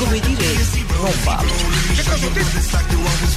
[0.00, 0.46] Come dire,
[0.96, 1.50] Non vale.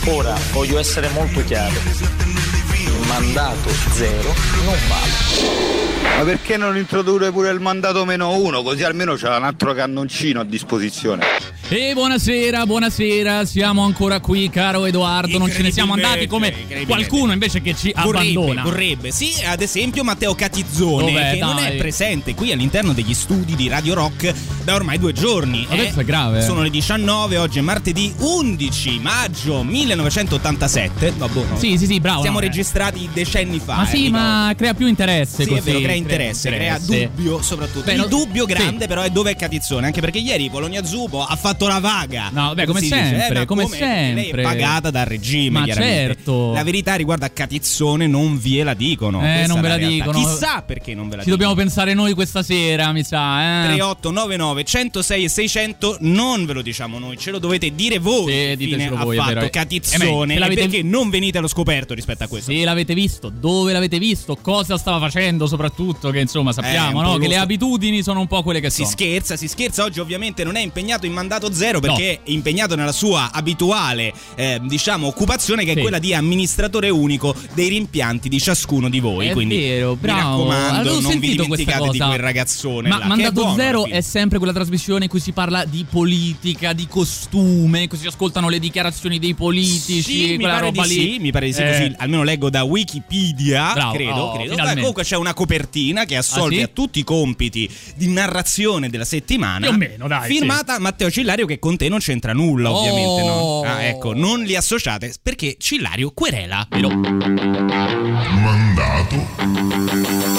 [0.05, 1.73] Ora voglio essere molto chiaro.
[1.73, 4.33] Il mandato zero
[4.63, 6.17] non vale.
[6.17, 8.61] Ma perché non introdurre pure il mandato meno uno?
[8.63, 11.25] Così almeno c'è un altro cannoncino a disposizione.
[11.73, 15.39] E buonasera, buonasera, siamo ancora qui, caro Edoardo.
[15.39, 16.53] Non ce ne siamo andati come
[16.85, 18.61] qualcuno invece che ci Vorrebbe, abbandona.
[18.61, 19.09] vorrebbe.
[19.09, 21.31] Sì, ad esempio Matteo Catizzone, Dov'è?
[21.33, 21.71] che non Dai.
[21.73, 24.31] è presente qui all'interno degli studi di Radio Rock
[24.63, 25.65] da ormai due giorni.
[25.67, 26.41] Ma questo è grave, eh.
[26.43, 31.13] Sono le 19, oggi è martedì 11 maggio 1987.
[31.17, 31.57] Vabbè, no.
[31.57, 32.21] Sì, sì, sì, bravo.
[32.21, 32.49] Siamo no, eh.
[32.49, 33.77] registrati decenni fa.
[33.77, 35.59] Ma eh, sì, ma crea più interesse Sì, così.
[35.59, 37.09] è vero, crea interesse, crea interesse.
[37.15, 37.85] dubbio soprattutto.
[37.85, 38.53] Beh, Il no- dubbio sì.
[38.53, 42.29] grande però è dove è Catizzone, anche perché ieri Polonia Zubo ha fatto la vaga.
[42.31, 44.41] No, beh, come Si sempre, ma come Perché Lei è sempre.
[44.43, 46.53] pagata dal regime, Ma certo.
[46.53, 49.19] La verità riguardo a Catizzone non ve la dicono.
[49.21, 49.87] Eh, non ve la realtà.
[50.05, 50.19] dicono.
[50.19, 51.35] Chissà perché non ve la Ci dicono.
[51.35, 53.65] dobbiamo pensare noi questa sera, mi sa, eh.
[53.67, 58.31] 3899 106 e 600 non ve lo diciamo noi, ce lo dovete dire voi.
[58.31, 59.39] Sì, ditecelo voi, ha vero.
[59.39, 62.51] fatto Eh, beh, Catizzone perché non venite allo scoperto rispetto a questo.
[62.51, 67.07] Se l'avete visto, dove l'avete visto, cosa stava facendo soprattutto, che insomma Eh, sappiamo, po'
[67.11, 67.17] no?
[67.17, 68.89] Che le abitudini sono un po' quelle che Si sono.
[68.89, 69.83] scherza, si scherza.
[69.83, 74.59] Oggi ovviamente non è impegnato in mandato zero perché è impegnato nella sua abituale, eh,
[74.63, 75.81] diciamo, occupazione che è Sì.
[75.81, 79.27] quella di amministratore unico dei rimpianti di ciascuno di voi.
[79.27, 80.19] È Quindi vero, mi bravo.
[80.47, 82.89] raccomando, Avevo non vi dimenticate di quel ragazzone.
[82.89, 85.65] Ma là, che è Mandato buono Zero è sempre quella trasmissione in cui si parla
[85.65, 90.53] di politica, di costume, in cui si ascoltano le dichiarazioni dei politici, Sì, mi quella
[90.59, 90.93] pare di roba lì.
[90.93, 94.49] sì, mi pare di sì, Eh, così almeno leggo da Wikipedia, Bravo, credo, oh, credo.
[94.51, 94.79] finalmente.
[94.79, 96.63] Comunque c'è una copertina che assolve Ah, sì?
[96.63, 99.67] a tutti i compiti di narrazione della settimana.
[99.67, 102.77] Più o meno, dai, Firmata Matteo Cillario che con te non c'entra nulla, Oh.
[102.77, 103.61] ovviamente, no?
[103.65, 106.67] Ah, ecco, non li associate perché Cillario querela.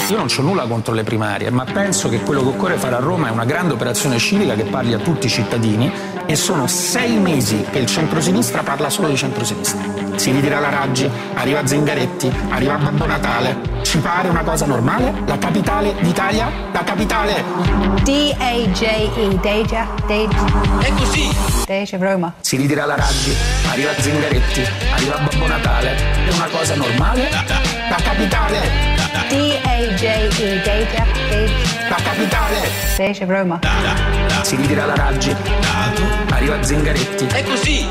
[0.09, 2.99] Io non ho nulla contro le primarie, ma penso che quello che occorre fare a
[2.99, 5.91] Roma è una grande operazione civica che parli a tutti i cittadini
[6.25, 10.03] e sono sei mesi che il centrosinistra parla solo di centrosinistra.
[10.15, 13.73] Si ritira la Raggi, arriva Zingaretti, arriva Babbo Natale.
[13.81, 15.13] Ci pare una cosa normale?
[15.25, 16.49] La capitale d'Italia?
[16.71, 17.43] La capitale!
[18.03, 20.45] D-A-J-E, Deja, Deja.
[20.85, 21.27] È così.
[21.65, 22.31] Deja Roma.
[22.41, 23.35] Si ritira la Raggi,
[23.71, 24.61] arriva Zingaretti,
[24.93, 25.95] arriva Babbo Natale.
[26.27, 27.27] È una cosa normale?
[27.31, 28.59] La capitale!
[29.29, 31.03] D-A-J-E, Deja.
[31.89, 32.69] La capitale!
[32.97, 33.59] Deja Roma.
[34.43, 35.35] Si ritira la Raggi,
[36.29, 37.25] arriva Zingaretti.
[37.33, 37.87] È così!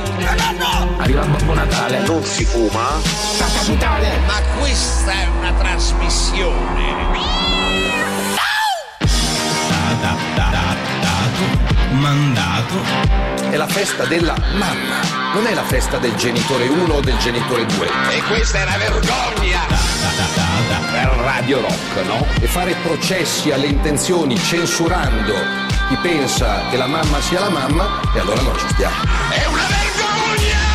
[0.99, 1.99] Arriva Babbo Natale.
[2.06, 2.91] Non si fuma?
[3.41, 4.06] La capitale!
[4.25, 7.63] Ma questa è una trasmissione.
[11.94, 12.75] Mandato.
[13.50, 15.00] È la festa della mamma,
[15.32, 17.87] non è la festa del genitore 1 o del genitore 2.
[18.10, 19.60] E questa è una vergogna.
[20.91, 22.27] Per Radio Rock, no?
[22.41, 28.19] E fare processi alle intenzioni censurando chi pensa che la mamma sia la mamma, e
[28.19, 28.94] allora non ci stiamo.
[29.28, 30.72] È una vergogna.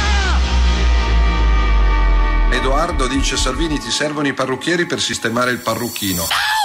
[2.51, 6.23] Edoardo dice Salvini ti servono i parrucchieri per sistemare il parrucchino.
[6.23, 6.58] Poi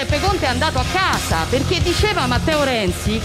[0.00, 3.20] Giuseppe Conte è andato a casa perché diceva a Matteo Renzi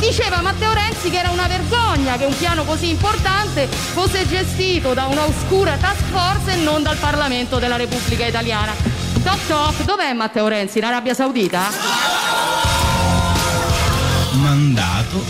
[0.00, 5.06] diceva Matteo Renzi che era una vergogna che un piano così importante fosse gestito da
[5.06, 8.74] una oscura task force e non dal Parlamento della Repubblica Italiana.
[9.22, 10.76] Toc toc, dov'è Matteo Renzi?
[10.76, 11.62] In Arabia Saudita?
[14.32, 15.24] Mandato.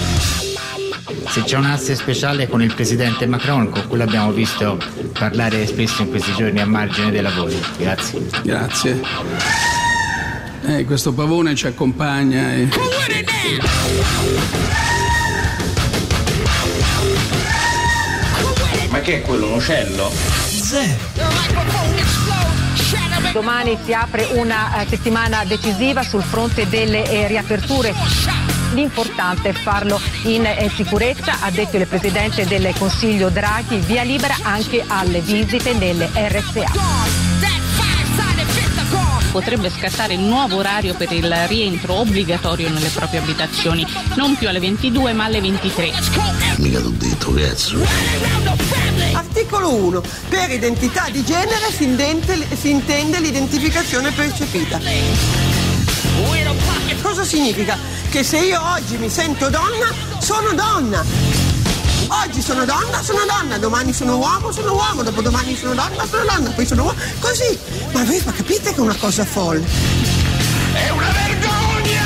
[1.28, 4.76] Se c'è un asse speciale con il presidente Macron, con cui l'abbiamo visto
[5.16, 7.56] parlare spesso in questi giorni a margine dei lavori.
[7.76, 8.26] Grazie.
[8.42, 9.75] Grazie.
[10.68, 12.68] Eh, questo pavone ci accompagna e...
[18.88, 20.10] Ma che è quello, un uccello?
[23.32, 27.94] Domani si apre una eh, settimana decisiva sul fronte delle eh, riaperture.
[28.72, 34.34] L'importante è farlo in eh, sicurezza, ha detto il Presidente del Consiglio Draghi, via libera
[34.42, 37.25] anche alle visite nelle RSA.
[39.30, 44.60] Potrebbe scattare il nuovo orario per il rientro obbligatorio nelle proprie abitazioni, non più alle
[44.60, 45.92] 22 ma alle 23.
[46.56, 47.78] Mica t'ho detto, cazzo.
[49.12, 50.02] Articolo 1.
[50.28, 54.80] Per identità di genere si intende, si intende l'identificazione percepita.
[57.02, 57.78] cosa significa?
[58.10, 61.45] Che se io oggi mi sento donna, sono donna.
[62.24, 66.50] Oggi sono donna, sono donna, domani sono uomo, sono uomo, dopodomani sono donna, sono donna,
[66.50, 66.98] poi sono uomo.
[67.20, 67.58] Così.
[67.92, 69.64] Ma voi ma capite che è una cosa folle?
[70.72, 72.04] È una vergogna!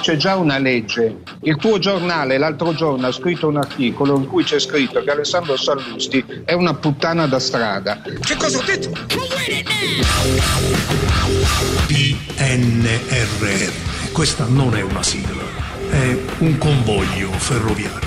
[0.00, 1.22] C'è già una legge.
[1.42, 5.56] Il tuo giornale l'altro giorno ha scritto un articolo in cui c'è scritto che Alessandro
[5.56, 8.00] Sallusti è una puttana da strada.
[8.02, 8.90] Che cosa ho detto?
[11.86, 13.72] PNRR.
[14.12, 15.42] Questa non è una sigla,
[15.90, 18.05] è un convoglio ferroviario.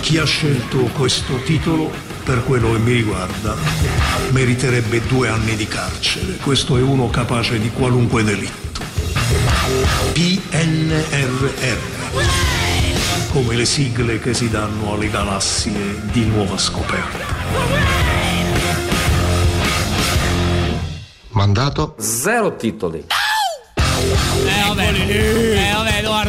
[0.00, 1.90] Chi ha scelto questo titolo,
[2.22, 3.56] per quello che mi riguarda,
[4.30, 6.36] meriterebbe due anni di carcere.
[6.36, 8.82] Questo è uno capace di qualunque delitto.
[10.12, 11.48] PNRR.
[13.32, 17.24] Come le sigle che si danno alle galassie di nuova scoperta.
[21.30, 21.96] Mandato?
[21.98, 23.04] Zero titoli.
[24.46, 24.92] Eh vabbè,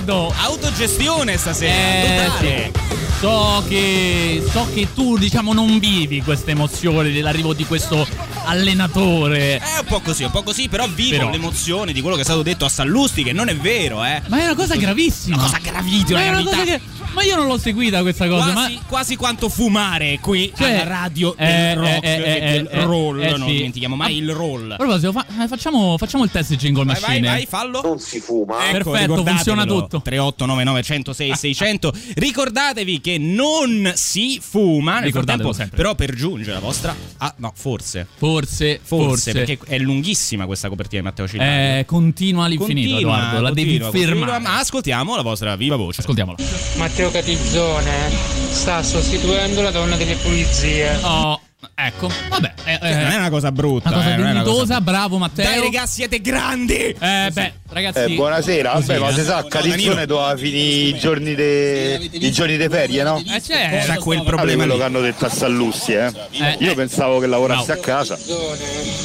[0.06, 0.34] eh, Edoardo.
[0.38, 1.74] Autogestione stasera.
[1.74, 2.72] Eh, sì.
[3.20, 8.06] So che, so che tu diciamo non vivi questa emozione dell'arrivo di questo
[8.44, 9.58] allenatore.
[9.58, 11.30] È un po' così, un po' così, però vivo Però.
[11.32, 14.22] l'emozione di quello che è stato detto a Sallusti, che non è vero, eh.
[14.28, 15.38] Ma è una cosa gravissima.
[15.38, 16.82] Una cosa gravissima, Ma, è una cosa che-
[17.16, 18.52] ma io non l'ho seguita questa cosa.
[18.52, 22.68] Quasi, ma quasi quanto fumare qui Cioè, alla radio del eh, rock eh, eh, del
[22.72, 23.22] eh, roll.
[23.24, 23.56] eh, non sì.
[23.56, 24.76] dimentichiamo mai il roll.
[24.76, 27.28] Proposito, fa- eh, facciamo, facciamo il test jingle Vai, vai, machine.
[27.28, 27.82] vai, fallo.
[27.82, 28.70] Non si fuma.
[28.70, 30.02] Ecco, Perfetto, funziona tutto.
[30.02, 31.94] 3899 106 600.
[32.16, 35.00] Ricordatevi che non si fuma.
[35.00, 35.78] Nel frattempo, sempre.
[35.78, 36.96] però, per giungere la vostra.
[37.18, 38.06] Ah, no, forse.
[38.18, 39.32] Forse, Forse, forse.
[39.32, 41.80] perché è lunghissima questa copertina di Matteo Cillario.
[41.80, 43.42] Eh, continua all'infinito, Continua, Edoardo.
[43.42, 44.32] La devi continua, fermare.
[44.32, 46.02] continua, ma ascoltiamo la vostra viva voce.
[46.02, 46.38] Ascoltiamola.
[46.78, 48.10] Matteo Catizzone
[48.50, 50.98] sta sostituendo la donna delle pulizie.
[51.02, 51.40] Oh,
[51.76, 52.10] ecco.
[52.30, 53.90] Vabbè, eh, Cioè, non è una cosa brutta.
[53.90, 55.46] Una cosa eh, non è una dignitosa, cosa- bravo Matteo.
[55.46, 56.74] Dai, raga, siete grandi!
[56.74, 58.00] Eh, beh, ragazzi.
[58.00, 59.14] Eh, buonasera, così, vabbè, ma eh.
[59.14, 60.06] si sa, Danilo.
[60.06, 62.10] doveva finire i giorni de...
[62.12, 63.18] i giorni di ferie, no?
[63.18, 63.84] Eh, c'è.
[63.86, 66.12] C'ha quel Vabbè, problema quello che hanno detto a Sallussi, eh.
[66.32, 66.76] Eh, Io eh.
[66.76, 67.80] pensavo che lavorasse No.
[67.80, 68.18] a casa.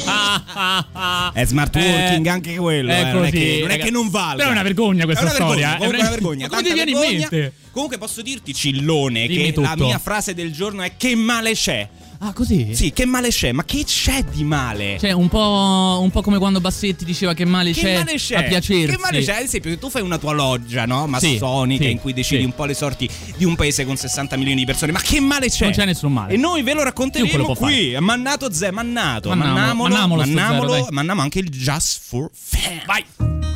[0.05, 1.31] Ah, ah, ah.
[1.33, 2.91] È smart working Eh, anche quello.
[2.91, 4.35] è eh, non, è che, non è che non valga.
[4.37, 5.83] Però è una vergogna questa storia, eh.
[5.83, 6.47] È una vergogna.
[6.47, 7.53] Come ti viene in mente?
[7.71, 11.87] Comunque posso dirti, Cillone, che la mia frase del giorno è che male c'è.
[12.23, 12.75] Ah, così?
[12.75, 13.51] Sì, che male c'è?
[13.51, 14.97] Ma che c'è di male?
[14.99, 18.35] Cioè, un po', un po' come quando Bassetti diceva che male che c'è male c'è?
[18.35, 18.85] a piacersi.
[18.95, 19.37] Che male c'è?
[19.37, 21.07] Ad esempio, se tu fai una tua loggia, no?
[21.07, 22.45] Massonica, sì, in cui decidi sì.
[22.45, 24.91] un po' le sorti di un paese con 60 milioni di persone.
[24.91, 25.63] Ma che male c'è?
[25.63, 26.33] Non c'è nessun male.
[26.33, 27.71] E noi ve lo racconteremo può fare.
[27.73, 27.97] qui.
[27.99, 29.29] Mannato Zè, mannato.
[29.29, 30.91] Mannamolo, Mannamolo, mannamolo mannamolo, zero, dai.
[30.93, 32.83] mannamo anche il Just for Fair.
[32.85, 33.50] Vai.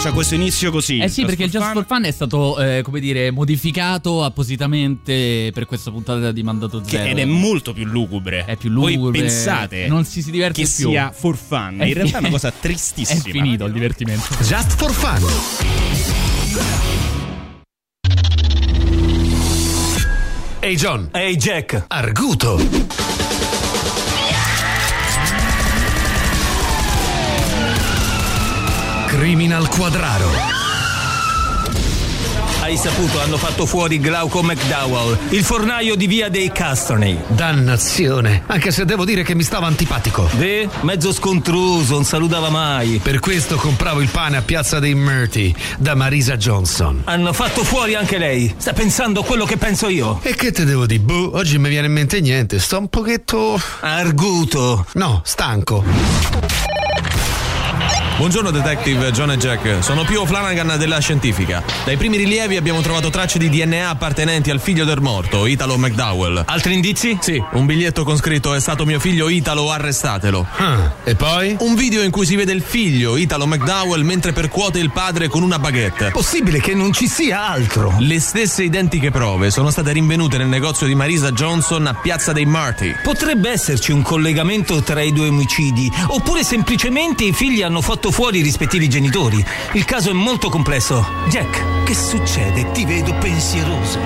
[0.00, 0.96] C'è questo inizio così.
[0.98, 5.66] Eh sì, perché il Just for Fun è stato, eh, come dire, modificato appositamente per
[5.66, 7.10] questa puntata di Mandato Che- Zero.
[7.10, 8.44] ed è molto più lugubre.
[8.46, 8.96] È più lugubre.
[8.98, 10.88] Voi pensate Non si si diverte che più.
[10.88, 11.76] sia for fun.
[11.80, 13.20] È In realtà è una fi- cosa È tristissima.
[13.20, 14.34] finito il divertimento.
[14.42, 15.22] Just for fun.
[20.62, 21.08] Ehi John.
[21.12, 21.84] Ehi Jack.
[21.88, 22.56] Arguto.
[29.10, 30.30] Criminal Quadraro.
[32.60, 37.18] Hai saputo, hanno fatto fuori Glauco McDowell, il fornaio di via dei Castroney.
[37.26, 38.44] Dannazione.
[38.46, 40.30] Anche se devo dire che mi stava antipatico.
[40.34, 43.00] Beh, mezzo scontruso, non salutava mai.
[43.02, 47.02] Per questo compravo il pane a Piazza dei Murti da Marisa Johnson.
[47.06, 48.54] Hanno fatto fuori anche lei.
[48.58, 50.20] Sta pensando quello che penso io.
[50.22, 51.00] E che te devo dire?
[51.00, 52.60] Boh, oggi mi viene in mente niente.
[52.60, 53.60] Sto un pochetto.
[53.80, 54.86] Arguto.
[54.92, 56.79] No, stanco.
[58.20, 61.64] Buongiorno detective John e Jack, sono Pio Flanagan della scientifica.
[61.86, 66.42] Dai primi rilievi abbiamo trovato tracce di DNA appartenenti al figlio del morto, Italo McDowell.
[66.44, 67.16] Altri indizi?
[67.18, 70.46] Sì, un biglietto con scritto è stato mio figlio Italo, arrestatelo.
[70.58, 71.56] Ah, e poi?
[71.60, 75.42] Un video in cui si vede il figlio, Italo McDowell, mentre percuote il padre con
[75.42, 76.10] una baguette.
[76.10, 77.94] Possibile che non ci sia altro.
[78.00, 82.44] Le stesse identiche prove sono state rinvenute nel negozio di Marisa Johnson a Piazza dei
[82.44, 82.96] Marty.
[83.02, 88.38] Potrebbe esserci un collegamento tra i due omicidi, oppure semplicemente i figli hanno fatto fuori
[88.38, 89.44] i rispettivi genitori.
[89.72, 91.06] Il caso è molto complesso.
[91.28, 92.70] Jack, che succede?
[92.72, 93.98] Ti vedo pensieroso.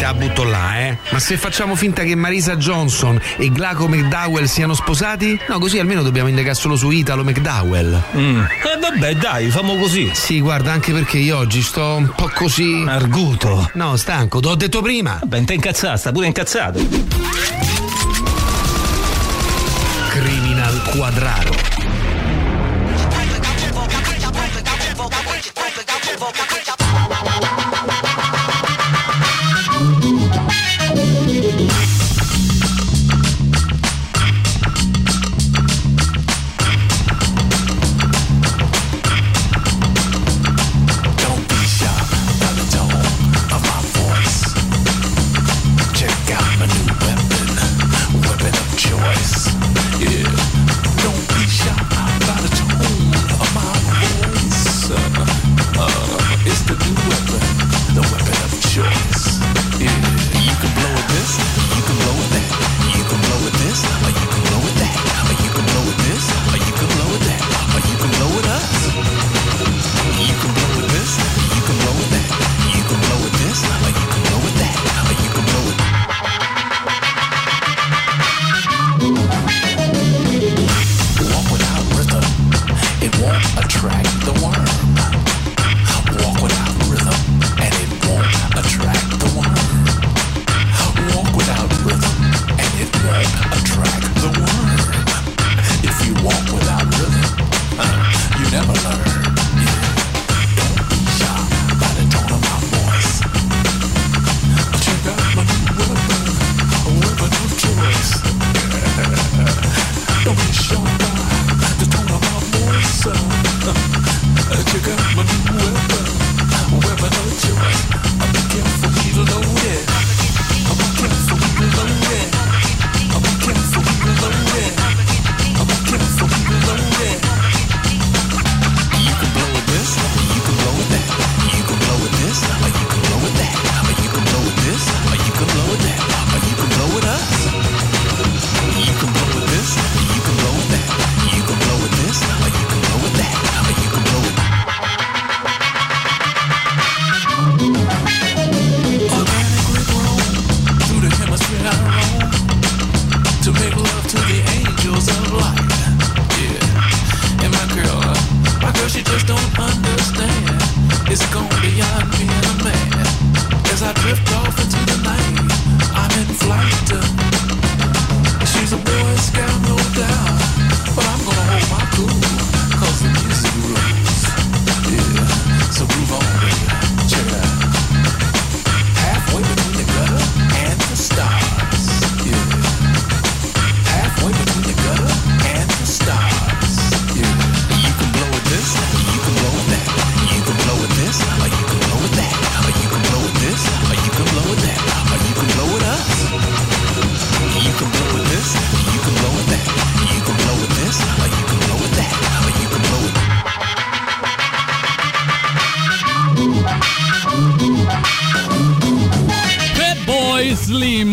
[0.00, 0.96] Te la butto là, eh.
[1.10, 5.38] Ma se facciamo finta che Marisa Johnson e Glauco McDowell siano sposati?
[5.46, 8.02] No, così almeno dobbiamo indagare solo su Italo McDowell.
[8.16, 8.40] Mm.
[8.40, 10.10] Eh vabbè, dai, famo così.
[10.14, 12.82] Sì, guarda, anche perché io oggi sto un po' così.
[12.86, 13.70] Arguto.
[13.74, 15.18] No, stanco, te l'ho detto prima.
[15.20, 16.80] Vabbè, te incazzato, sta pure incazzato.
[20.08, 21.99] Criminal Quadraro.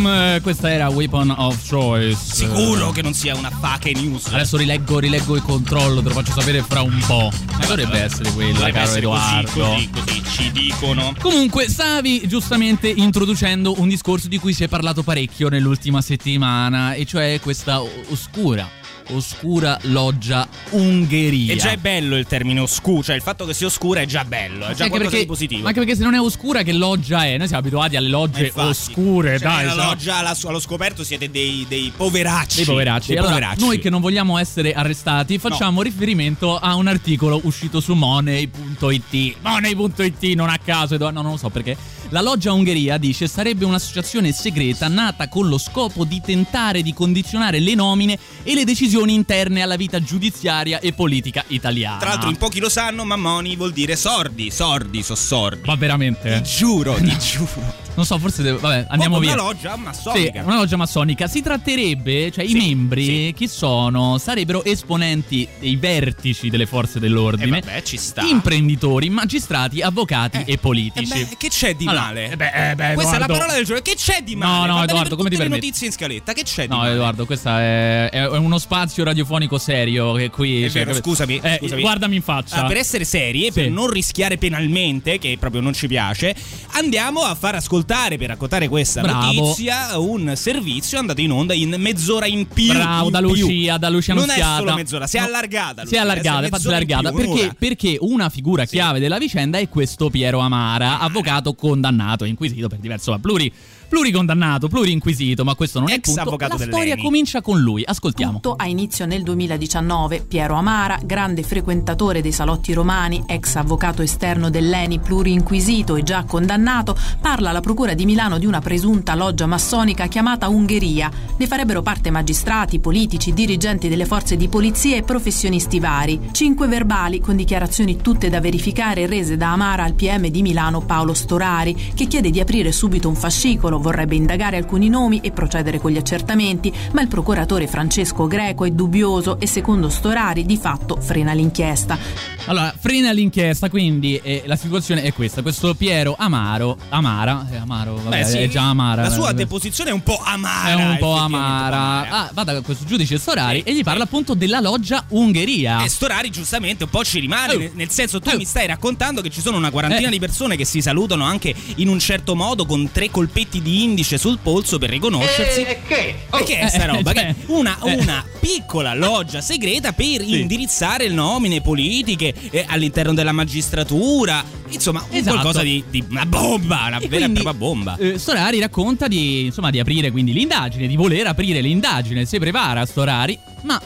[0.08, 2.18] Slim, eh, questa era Weapon of Choice.
[2.18, 4.28] Sicuro che non sia una fake news.
[4.28, 7.30] Adesso rileggo, rileggo il controllo, te lo faccio sapere fra un po'.
[7.60, 9.64] Ma dovrebbe essere quella, Dovrebbe caro essere Edoardo.
[9.64, 11.14] Così, così, così ci dicono.
[11.20, 17.06] Comunque, stavi giustamente introducendo un discorso di cui si è parlato parecchio nell'ultima settimana, e
[17.06, 18.70] cioè questa oscura,
[19.10, 21.54] oscura loggia Ungheria.
[21.54, 24.24] E già è bello il termine oscuro, cioè il fatto che sia oscura è già
[24.26, 25.68] bello, è già Anche qualcosa perché, di positivo.
[25.68, 27.38] anche perché se non è oscura, che loggia è?
[27.38, 28.68] Noi siamo abituati alle logge Infatti.
[28.68, 29.66] oscure, Cioè, dai.
[29.68, 29.76] no?
[29.76, 32.58] loggia alla- allo scoperto siete dei, dei poveracci.
[32.58, 33.08] dei poveracci.
[33.10, 33.62] Dei Allora, poveracci.
[33.64, 39.36] noi che non vogliamo essere arrestati, facciamo riferimento a un articolo uscito su money.it.
[39.42, 41.76] Money.it, non a caso, no, non lo so perché.
[42.12, 47.60] La loggia Ungheria dice sarebbe un'associazione segreta nata con lo scopo di tentare di condizionare
[47.60, 51.98] le nomine e le decisioni interne alla vita giudiziaria e politica italiana.
[51.98, 55.64] Tra l'altro in pochi lo sanno, ma money vuol dire sordi, sordi, so sordi.
[55.66, 56.42] Ma veramente?
[56.42, 57.86] Ti giuro, ti giuro.
[57.98, 59.34] Non so, forse devo- vabbè, andiamo Come via.
[59.34, 60.40] Una loggia massonica.
[60.42, 61.28] Sì, una loggia massonica.
[61.28, 64.18] Si tratterebbe, cioè i membri, chi sono?
[64.20, 68.22] Sarebbero esponenti dei vertici delle forze dell'ordine, Eh, vabbè, ci sta.
[68.22, 71.12] imprenditori, magistrati, avvocati e politici.
[71.12, 72.32] Eh beh, che c'è di Male?
[72.32, 73.82] eh beh, eh beh, Questa è la parola del giorno.
[73.82, 74.68] Che c'è di No, male?
[74.68, 75.66] no, bene Edoardo, come ti tutte le permetti?
[75.68, 76.34] notizie in scaletta.
[76.34, 76.92] Che c'è di No, male?
[76.94, 80.64] Edoardo, questo è, è uno spazio radiofonico serio che qui...
[80.64, 81.82] È cioè, vero, scusami, eh, scusami.
[81.82, 82.64] Guardami in faccia.
[82.64, 83.62] Ah, per essere seri e Sì.
[83.62, 86.36] per non rischiare penalmente, che proprio non ci piace,
[86.74, 89.32] andiamo a far ascoltare per raccontare questa Bravo.
[89.34, 92.72] notizia un servizio andato in onda in mezz'ora in più.
[92.74, 93.28] Bravo, in da più.
[93.30, 94.54] Lucia, da Lucia Non Annunziata.
[94.56, 95.86] è solo mezz'ora, si è No, allargata.
[95.86, 100.40] Si è allargata, è allargata perché, perché una figura chiave della vicenda è questo Piero
[100.40, 101.54] Amara, avvocato
[101.88, 103.52] condannato e inquisito per diverso ma pluri
[103.88, 106.36] pluricondannato, plurinquisito, ma questo non è il Ex punto.
[106.38, 108.34] La storia comincia con lui, ascoltiamo.
[108.34, 110.26] Tutto ha inizio nel 2019.
[110.28, 116.98] Piero Amara, grande frequentatore dei salotti romani, ex avvocato esterno dell'ENI, plurinquisito e già condannato,
[117.20, 121.10] parla alla Procura di Milano di una presunta loggia massonica chiamata Ungheria.
[121.38, 126.30] Ne farebbero parte magistrati, politici, dirigenti delle forze di polizia e professionisti vari.
[126.32, 131.14] Cinque verbali con dichiarazioni tutte da verificare rese da Amara al PM di Milano Paolo
[131.14, 135.92] Storari, che chiede di aprire subito un fascicolo, vorrebbe indagare alcuni nomi e procedere con
[135.92, 141.34] gli accertamenti, ma il procuratore Francesco Greco è dubbioso e secondo Storari di fatto frena
[141.34, 141.98] l'inchiesta.
[142.46, 145.42] Allora, frena l'inchiesta, quindi eh, la situazione è questa.
[145.42, 149.02] Questo Piero Amaro, Amara, è Amaro, vabbè, Beh, sì, è già Amara.
[149.04, 150.70] La sua eh, deposizione è un po' amara.
[150.70, 152.10] è un po' effettivamente, amara.
[152.10, 155.84] Ah, vada da questo giudice Storari e gli parla appunto della loggia Ungheria.
[155.84, 159.42] E Storari giustamente un po' ci rimane, nel- senso tu mi stai raccontando che ci
[159.42, 160.12] sono una quarantina Eh.
[160.12, 164.18] di persone che si salutano anche in un certo modo con tre colpetti di indice
[164.18, 165.62] sul polso per riconoscersi.
[165.64, 166.16] E che?
[166.32, 167.14] E che è sta Eh, roba?
[167.14, 167.96] cioè, Che- una, eh.
[167.96, 174.44] una piccola loggia segreta per indirizzare le nomine politiche eh, all'interno della magistratura.
[174.70, 175.32] Insomma, un Esatto.
[175.32, 177.96] qualcosa di, di una bomba, una E vera e propria bomba.
[177.98, 182.86] eh, Storari racconta di, insomma, di aprire quindi l'indagine, di voler aprire l'indagine, si prepara
[182.86, 183.82] Storari, ma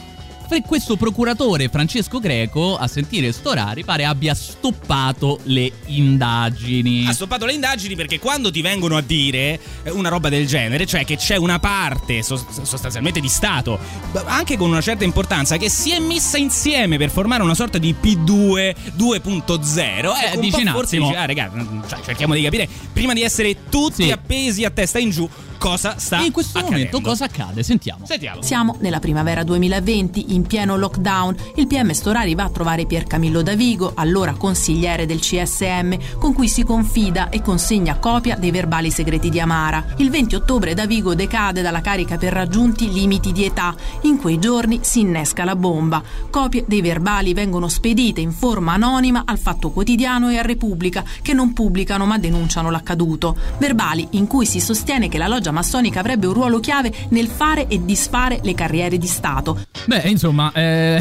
[0.60, 7.06] questo procuratore Francesco Greco, a sentire Storari, pare abbia stoppato le indagini.
[7.06, 10.84] Ha stoppato le indagini perché quando ti vengono a dire eh, una roba del genere,
[10.84, 13.78] cioè che c'è una parte sos- sostanzialmente di Stato,
[14.26, 17.94] anche con una certa importanza, che si è messa insieme per formare una sorta di
[18.00, 21.08] P2 2.0, ecco, un dici po' un forse attimo.
[21.08, 24.98] dici, ah, raga, mm, cioè, cerchiamo di capire, prima di essere tutti appesi a testa
[24.98, 25.28] in giù,
[25.62, 26.84] cosa sta in questo accadendo.
[26.84, 27.62] momento cosa accade?
[27.62, 28.04] Sentiamo.
[28.04, 28.42] Sentiamo.
[28.42, 31.36] Siamo nella primavera 2020, in pieno lockdown.
[31.54, 36.48] Il PM Storari va a trovare Pier Camillo Davigo, allora consigliere del CSM, con cui
[36.48, 39.84] si confida e consegna copia dei verbali segreti di Amara.
[39.98, 43.72] Il 20 ottobre Davigo decade dalla carica per raggiunti limiti di età.
[44.02, 46.02] In quei giorni si innesca la bomba.
[46.28, 51.32] Copie dei verbali vengono spedite in forma anonima al Fatto Quotidiano e a Repubblica, che
[51.32, 53.36] non pubblicano ma denunciano l'accaduto.
[53.58, 57.68] Verbali in cui si sostiene che la loggia massonica avrebbe un ruolo chiave nel fare
[57.68, 59.64] e disfare le carriere di Stato.
[59.86, 61.00] Beh, insomma, eh...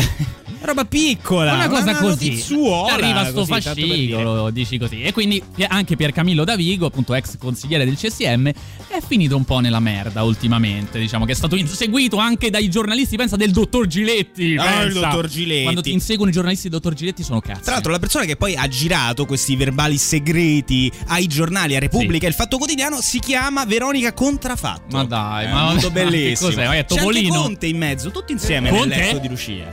[0.62, 2.30] roba piccola, una cosa una così.
[2.30, 5.02] notizuola, Arriva sto così, fascicolo, dici così.
[5.02, 9.60] E quindi anche Pier Camillo Davigo, appunto ex consigliere del CSM, è finito un po'
[9.60, 11.00] nella merda ultimamente.
[11.00, 14.56] Diciamo che è stato inseguito anche dai giornalisti, pensa del dottor Giletti.
[14.58, 14.84] Ah, pensa.
[14.84, 15.64] il dottor Giletti.
[15.64, 17.64] Quando ti inseguono i giornalisti del dottor Giletti sono cazzi.
[17.64, 22.26] Tra l'altro, la persona che poi ha girato questi verbali segreti ai giornali, a Repubblica
[22.26, 24.96] e il Fatto Quotidiano si chiama Veronica Contrafatto.
[24.98, 26.50] Ma dai, È ma molto che bellissimo.
[26.50, 26.66] cos'è?
[26.66, 27.42] Ma è C'è anche Topolino?
[27.42, 28.88] Conte in mezzo, tutti insieme Conte?
[28.88, 29.66] nel letto di Lucia.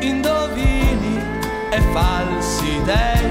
[0.00, 1.18] indovini
[1.70, 3.30] e falsi dei,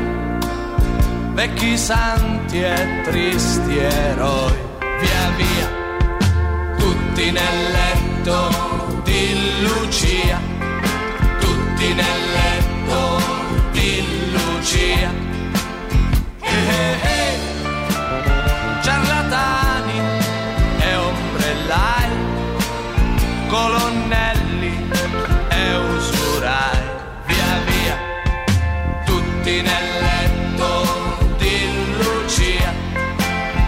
[1.33, 10.39] vecchi santi e tristi eroi, via via, tutti nel letto di Lucia,
[11.39, 13.21] tutti nel letto
[13.73, 15.11] di Lucia.
[16.41, 17.38] Eh, eh, eh.
[23.49, 24.87] Colonnelli
[25.49, 26.81] e usurai,
[27.25, 27.97] via via,
[29.05, 30.69] tutti nel letto
[31.37, 31.57] di
[31.97, 32.71] Lucia,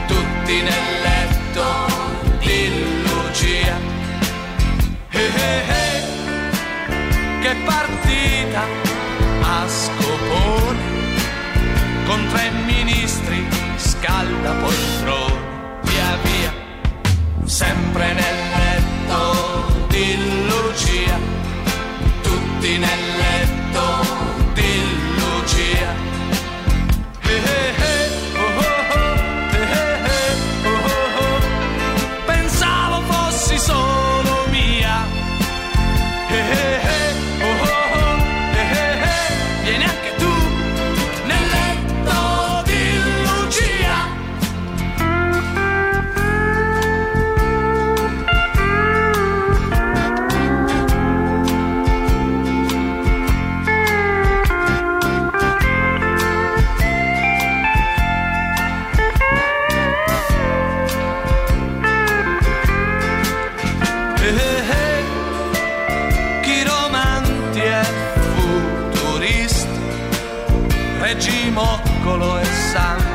[0.05, 1.65] tutti nel letto
[2.39, 2.69] di
[3.07, 3.75] Lucia.
[5.09, 6.01] Eh, eh, eh,
[7.41, 8.61] che partita
[9.41, 10.83] a scopone
[12.05, 13.43] con tre ministri
[13.77, 16.53] scalda poltrone, via via,
[17.45, 18.40] sempre nel
[20.03, 21.19] Lucia,
[22.23, 23.10] tutti nel
[71.13, 73.10] regimoccolo e sanfredisti,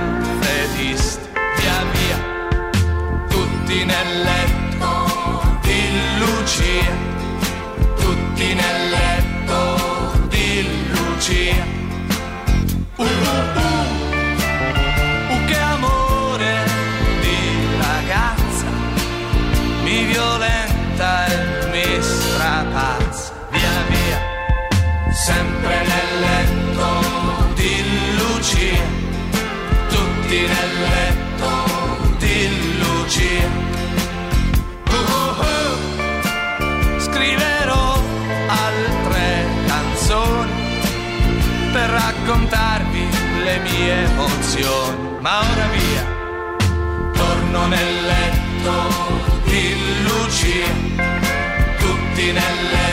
[45.27, 46.05] ma ora via,
[47.13, 48.75] torno nel letto
[49.47, 50.69] di Lucia,
[51.79, 52.86] tutti nel letto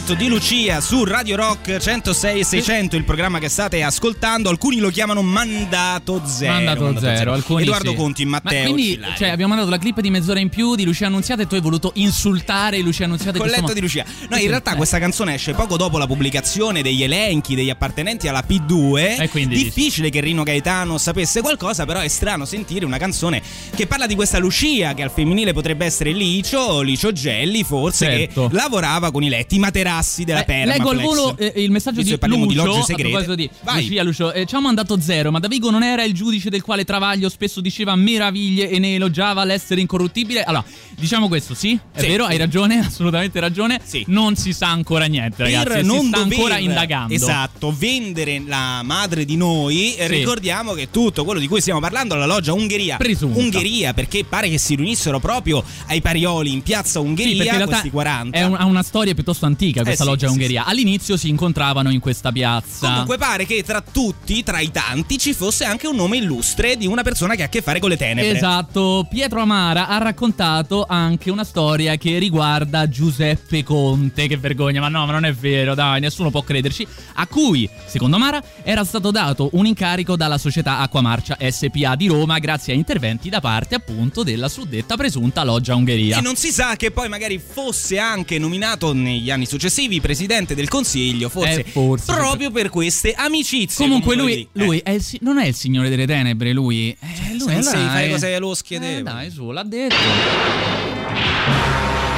[0.00, 4.48] Letto di Lucia su Radio Rock 106 e 600, il programma che state ascoltando.
[4.48, 6.54] Alcuni lo chiamano Mandato Zero.
[6.54, 7.96] Mandato zero, alcuni Edoardo sì.
[7.96, 8.62] Conti, Matteo.
[8.62, 11.46] Ma quindi, cioè, abbiamo mandato la clip di mezz'ora in più di Lucia Annunziata e
[11.46, 14.06] tu hai voluto insultare Lucia Annunziata questo Colletto di Lucia.
[14.30, 18.42] No, in realtà questa canzone esce poco dopo la pubblicazione degli elenchi degli appartenenti alla
[18.48, 19.20] P2.
[19.20, 19.64] E quindi dici.
[19.64, 23.42] Difficile che Rino Gaetano sapesse qualcosa, però è strano sentire una canzone
[23.76, 28.48] che parla di questa Lucia, che al femminile potrebbe essere Licio, Licio Gelli, forse, Certo.
[28.48, 29.58] che lavorava con i letti, i
[29.90, 30.76] materassi della Eh, Permaflex.
[30.78, 33.34] leggo al volo eh, il messaggio Visto di che parliamo Lucio di logge segrete.
[33.36, 33.82] di Vai.
[33.86, 36.84] Lucia Lucio eh, ci ha mandato zero ma Davigo non era il giudice del quale
[36.84, 40.64] Travaglio spesso diceva meraviglie e ne elogiava l'essere incorruttibile allora
[40.96, 42.06] diciamo questo sì è Sì.
[42.06, 44.04] vero hai ragione assolutamente ragione Sì.
[44.08, 48.42] non si sa ancora niente ragazzi per si non sta dover, ancora indagando esatto vendere
[48.46, 50.12] la madre di noi eh, Sì.
[50.14, 53.38] ricordiamo che tutto quello di cui stiamo parlando la loggia Ungheria Presunta.
[53.38, 57.90] Ungheria perché pare che si riunissero proprio ai Parioli in piazza Sì, Ungheria realtà questi
[57.90, 60.64] 40 è un- ha una storia piuttosto antica questa Eh sì, loggia sì, Ungheria.
[60.64, 62.88] All'inizio si incontravano in questa piazza.
[62.88, 66.86] Comunque pare che tra tutti, tra i tanti, ci fosse anche un nome illustre di
[66.86, 68.36] una persona che ha a che fare con le tenebre.
[68.36, 74.26] Esatto, Pietro Amara ha raccontato anche una storia che riguarda Giuseppe Conte.
[74.26, 76.86] Che vergogna, ma no, ma non è vero, dai, nessuno può crederci.
[77.14, 82.38] A cui, secondo Amara, era stato dato un incarico dalla società Acquamarcia SPA di Roma
[82.38, 86.18] grazie a interventi da parte appunto della suddetta presunta loggia Ungheria.
[86.18, 89.59] E non si sa che poi magari fosse anche nominato negli anni successivi
[90.00, 93.84] presidente del consiglio, forse, Eh, forse, proprio per queste amicizie.
[93.84, 96.96] Comunque lui, lui è il non è il signore delle tenebre, lui.
[96.98, 98.10] Eh, lui se non è sai fare eh.
[98.10, 98.98] cose lo schiedevo.
[98.98, 99.96] Eh, dai, su, l'ha detto.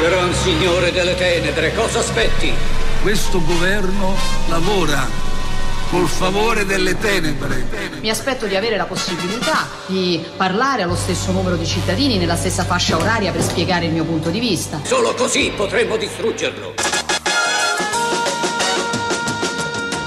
[0.00, 2.52] Gran signore delle tenebre, cosa aspetti?
[3.02, 4.14] Questo governo
[4.48, 5.30] lavora
[5.90, 7.66] col favore delle tenebre.
[8.00, 12.64] Mi aspetto di avere la possibilità di parlare allo stesso numero di cittadini nella stessa
[12.64, 14.80] fascia oraria per spiegare il mio punto di vista.
[14.84, 17.01] Solo così potremmo distruggerlo.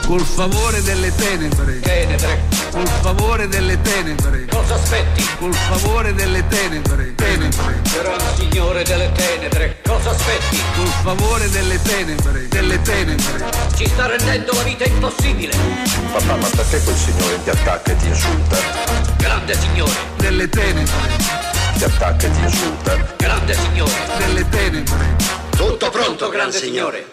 [0.06, 1.80] Col favore delle tenebre.
[1.80, 2.40] Tenebre,
[2.72, 4.46] Col favore delle tenebre.
[4.52, 5.28] cosa aspetti?
[5.40, 7.16] Col favore delle tenebre.
[7.16, 7.82] Tenebre.
[7.92, 10.62] Gran signore delle tenebre, cosa aspetti?
[10.76, 12.48] Col favore delle tenebre.
[12.50, 13.46] Delle tenebre.
[13.76, 15.56] Ci sta rendendo la vita impossibile.
[16.12, 18.58] Papà, ma perché quel signore ti attacca e ti insulta?
[19.18, 20.94] Grande signore, Delle tenebre.
[21.78, 22.96] Ti attacca e ti insulta?
[23.18, 23.92] grande signore.
[24.18, 25.16] Delle tenebre.
[25.56, 27.06] Tutto pronto, grande signore.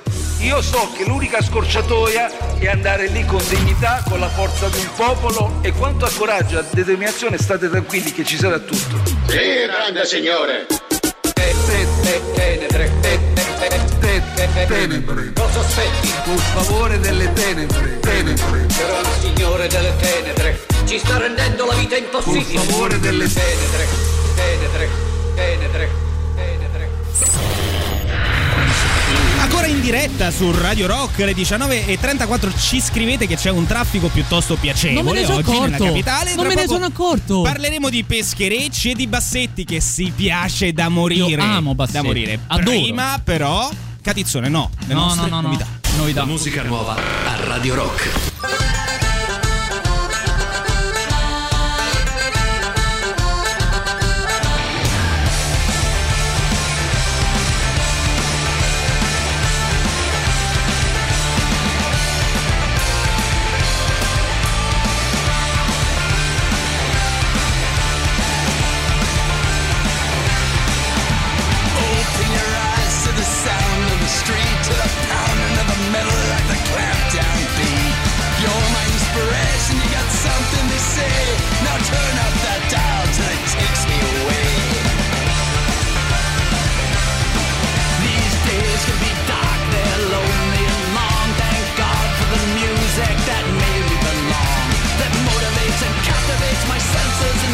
[0.43, 4.89] Io so che l'unica scorciatoia è andare lì con dignità, con la forza di un
[4.97, 9.01] popolo e quanto a coraggio e determinazione state tranquilli che ci sarà tutto.
[9.29, 10.67] Sì, grande signore!
[10.67, 11.55] Te-
[12.03, 15.33] te- Tenebre, te- te- te- Te- tenebre.
[15.35, 16.13] cosa aspetti?
[16.25, 18.01] Col favore delle tenebre.
[18.01, 18.67] Tenebre.
[18.67, 22.59] Gran signore delle tenebre, ci sta rendendo la vita Col impossibile.
[22.65, 23.87] favore delle Tenebre,
[24.35, 24.89] tenebre,
[25.37, 25.91] tenebre,
[26.35, 26.91] tenebre.
[29.43, 34.55] Ancora in diretta su Radio Rock alle 19.34 ci scrivete che c'è un traffico piuttosto
[34.57, 35.85] piacevole oggi nella accorto.
[35.85, 36.35] capitale.
[36.35, 37.43] Non Tra me ne sono accorto.
[37.43, 41.43] Parleremo di pescherecci e di bassetti che si piace da morire.
[41.43, 41.99] Io amo Bassetti.
[41.99, 42.39] Da morire.
[42.47, 42.71] Adoro.
[42.79, 43.69] Prima però
[44.01, 45.49] Catizzone no, le No, nostre no, no, no.
[45.49, 45.67] novità.
[45.97, 46.25] Novità.
[46.25, 48.82] Musica nuova a Radio Rock.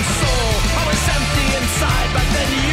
[0.05, 0.51] Soul.
[0.79, 2.68] I was empty inside, but then you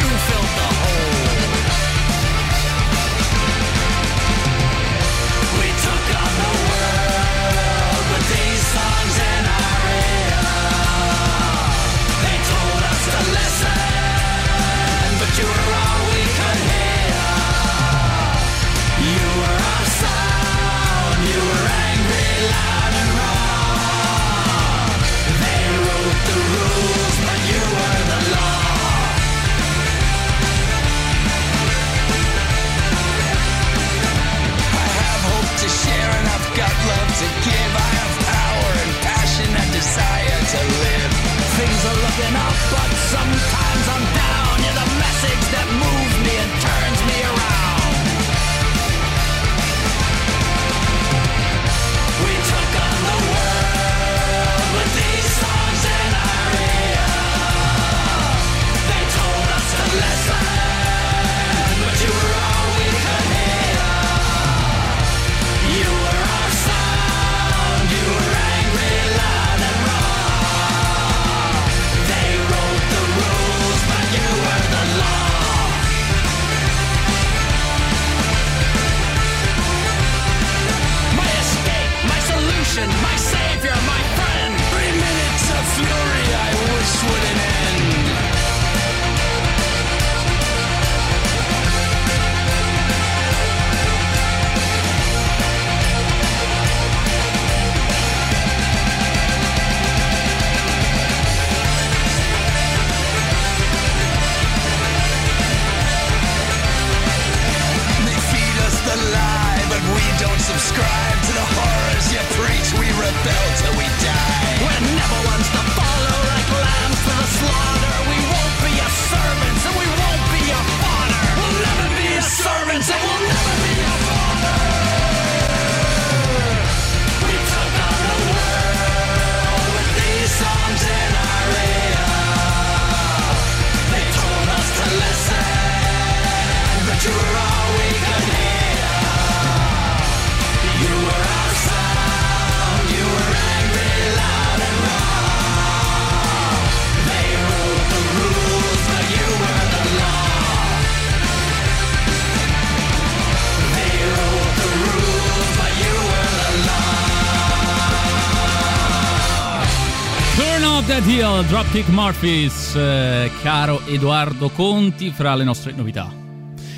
[161.76, 166.10] Dropkick Murphys, eh, caro Edoardo Conti, fra le nostre novità.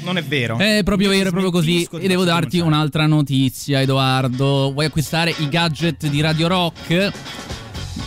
[0.03, 0.59] Non è vero.
[0.59, 1.87] È proprio vero, è proprio così.
[1.89, 4.73] E devo darti un'altra notizia, Edoardo.
[4.73, 7.13] Vuoi acquistare i gadget di Radio Rock?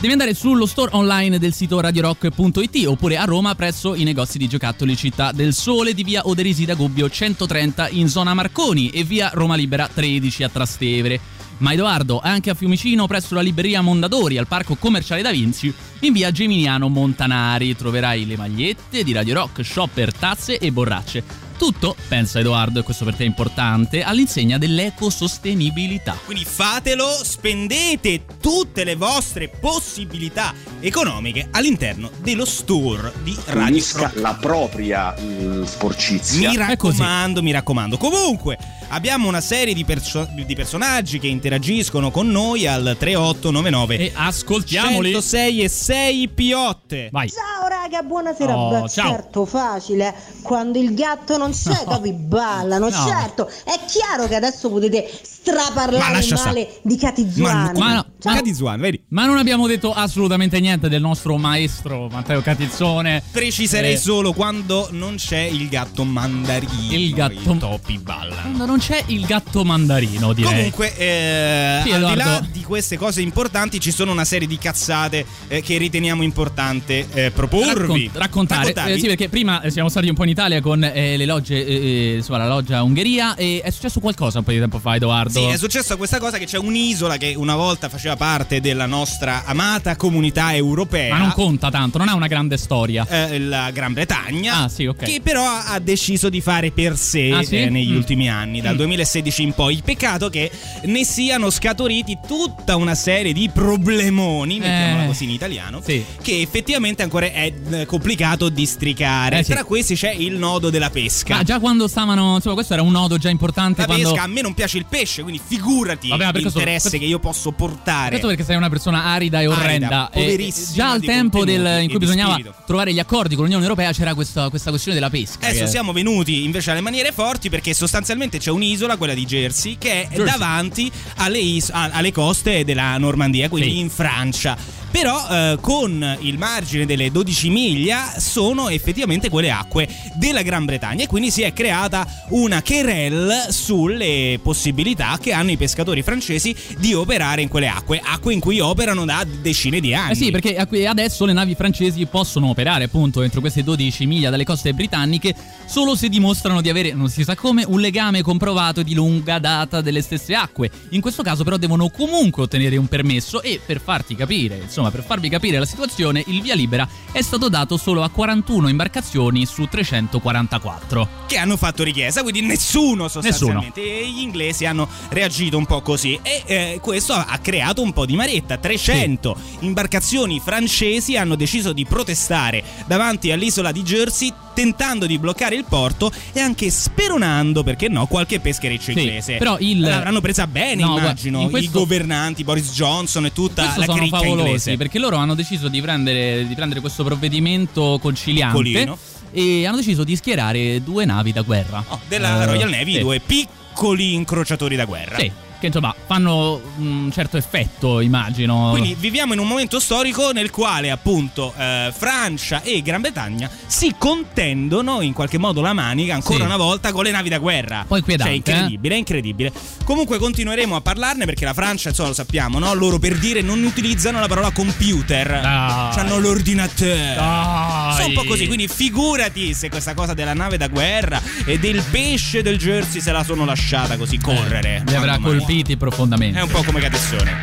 [0.02, 4.50] Devi andare sullo store online del sito radiorock.it oppure a Roma presso i negozi di
[4.50, 9.32] giocattoli Città del Sole di via Oderisi da Gubbio 130 in zona Marconi e via
[9.34, 11.20] Roma Libera 13 a Trastevere.
[11.62, 16.12] Ma Edoardo, anche a Fiumicino presso la libreria Mondadori al parco commerciale Da Vinci in
[16.12, 21.51] via Geminiano Montanari troverai le magliette di Radio Rock, shopper, tazze e borracce.
[21.62, 26.18] Tutto, pensa Edoardo, e questo per te è importante, all'insegna dell'ecosostenibilità.
[26.26, 34.16] Quindi fatelo, spendete tutte le vostre possibilità economiche all'interno dello store di Radio Rock.
[34.16, 36.50] la propria mm, sporcizia.
[36.50, 37.96] Mi raccomando, mi raccomando.
[37.98, 44.12] Comunque, abbiamo una serie di, perso- di personaggi che interagiscono con noi al 3899 e
[44.16, 47.10] ascoltiamoli 106 e 6 piotte.
[47.12, 47.30] Vai.
[47.30, 47.61] Ciao
[47.92, 48.58] raga, buonasera.
[48.58, 49.10] Oh, Beh, ciao.
[49.12, 50.14] certo, facile.
[50.42, 52.90] Quando il gatto non c'è, capi ballano.
[53.02, 53.08] No.
[53.08, 57.80] Certo, è chiaro che adesso potete Ma straparlare lascia male di Catizuani.
[57.80, 59.04] Ma, no, ma- Catizuani, vedi?
[59.10, 63.24] ma non abbiamo detto assolutamente niente del nostro maestro Matteo Catizzone.
[63.32, 66.94] Preciserei Eh, solo quando non c'è il gatto mandarino.
[66.94, 68.42] Il gatto- I topi ballano.
[68.42, 70.54] Quando non c'è il gatto mandarino, direi.
[70.54, 74.58] Comunque, eh, Sì, al di là di queste cose importanti, ci sono una serie di
[74.58, 77.81] cazzate eh, che riteniamo importante eh, proporvi.
[77.82, 78.60] Raccon- raccontare.
[78.68, 78.92] Raccontarvi.
[78.94, 81.66] Eh, sì, perché prima eh, siamo stati un po' in Italia con eh, le logge,
[81.66, 84.96] eh, eh, insomma, la loggia Ungheria e è successo qualcosa un po' di tempo fa,
[84.96, 85.40] Edoardo.
[85.40, 89.44] Sì, è successa questa cosa che c'è un'isola che una volta faceva parte della nostra
[89.46, 91.14] amata comunità europea.
[91.14, 93.06] Ma non conta tanto, non ha una grande storia.
[93.10, 95.04] eh, la Gran Bretagna, Ah, sì, ok.
[95.04, 97.70] che però ha deciso di fare per sé Ah, sì?
[97.70, 97.96] negli Mm.
[97.98, 98.78] ultimi anni, dal Mm.
[98.78, 99.82] 2016 in poi.
[99.84, 100.50] Peccato che
[100.84, 106.04] ne siano scaturiti tutta una serie di problemoni, mettiamola così in italiano, Sì.
[106.22, 109.40] che effettivamente ancora è eh, complicato di stricare.
[109.40, 109.52] Eh, sì.
[109.52, 111.36] Tra questi c'è il nodo della pesca.
[111.38, 114.28] Ma già quando stavano, insomma, questo era un nodo già importante la quando pesca a
[114.28, 118.10] me non piace il pesce, quindi figurati Vabbè, l'interesse questo- che io posso portare.
[118.10, 120.10] Questo perché sei una persona arida e Arida, orrenda.
[120.12, 122.56] E- poverissima già al tempo del- in cui bisognava spirito.
[122.66, 125.48] trovare gli accordi con l'Unione Europea c'era questa, questa questione della pesca.
[125.48, 129.78] Adesso che- siamo venuti invece alle maniere forti perché sostanzialmente c'è un'isola, quella di Jersey,
[129.78, 130.26] che è Jersey.
[130.26, 133.80] davanti alle, is- alle coste della Normandia, quindi Sì.
[133.80, 134.58] in Francia.
[134.92, 141.04] Però eh, con il margine delle 12 miglia sono effettivamente quelle acque della Gran Bretagna
[141.04, 146.94] e quindi si è creata una querelle sulle possibilità che hanno i pescatori francesi di
[146.94, 150.12] operare in quelle acque, acque in cui operano da decine di anni.
[150.12, 154.44] Eh sì, perché adesso le navi francesi possono operare appunto entro queste 12 miglia dalle
[154.44, 155.34] coste britanniche
[155.66, 159.80] solo se dimostrano di avere, non si sa come, un legame comprovato di lunga data
[159.80, 160.70] delle stesse acque.
[160.90, 165.04] In questo caso però devono comunque ottenere un permesso e per farti capire, insomma per
[165.04, 169.68] farvi capire la situazione, il via libera è stato dato solo a 41 imbarcazioni su
[169.68, 171.20] 344.
[171.28, 173.82] che hanno fatto richiesta, quindi nessuno sostanzialmente.
[173.82, 178.06] E gli inglesi hanno reagito un po' così e eh, questo ha creato un po'
[178.06, 178.58] di maretta.
[178.58, 185.66] 300 imbarcazioni francesi hanno deciso di protestare davanti all'isola di Jersey tentando di bloccare il
[185.68, 189.38] porto e anche speronando, perché no, qualche peschereccio Sì, inglese.
[189.38, 193.74] però il- L'avranno presa bene, No, immagino, in questo- i governanti, Boris Johnson e tutta
[193.76, 194.78] la cricca favolosi inglese.
[194.78, 198.98] perché loro hanno deciso di prendere, di prendere questo provvedimento conciliante Piccolino.
[199.32, 201.84] e hanno deciso di schierare due navi da guerra.
[202.08, 203.00] Della Eh, Royal Navy, sì.
[203.00, 205.18] due piccoli incrociatori da guerra.
[205.18, 208.72] Sì, che insomma fanno un certo effetto, immagino.
[208.72, 213.94] Quindi viviamo in un momento storico nel quale appunto eh, Francia e Gran Bretagna si
[213.98, 216.46] contendono in qualche modo la manica ancora Sì.
[216.46, 217.86] una volta con le navi da guerra.
[217.88, 219.52] Poi inquietante, Cioè, incredibile, è incredibile.
[219.86, 222.74] Comunque continueremo a parlarne perché la Francia, insomma, lo sappiamo, no?
[222.74, 225.28] Loro per dire non utilizzano la parola computer.
[225.42, 225.98] Dai.
[226.00, 227.14] Hanno l'ordinatore.
[227.16, 227.94] Dai.
[227.96, 231.84] Sono un po' così, quindi figurati se questa cosa della nave da guerra e del
[231.92, 234.84] pesce del Jersey se la sono lasciata così correre.
[234.88, 235.32] li avrà mai.
[235.52, 236.40] Colpiti profondamente.
[236.40, 237.42] È un po' come Catezzone.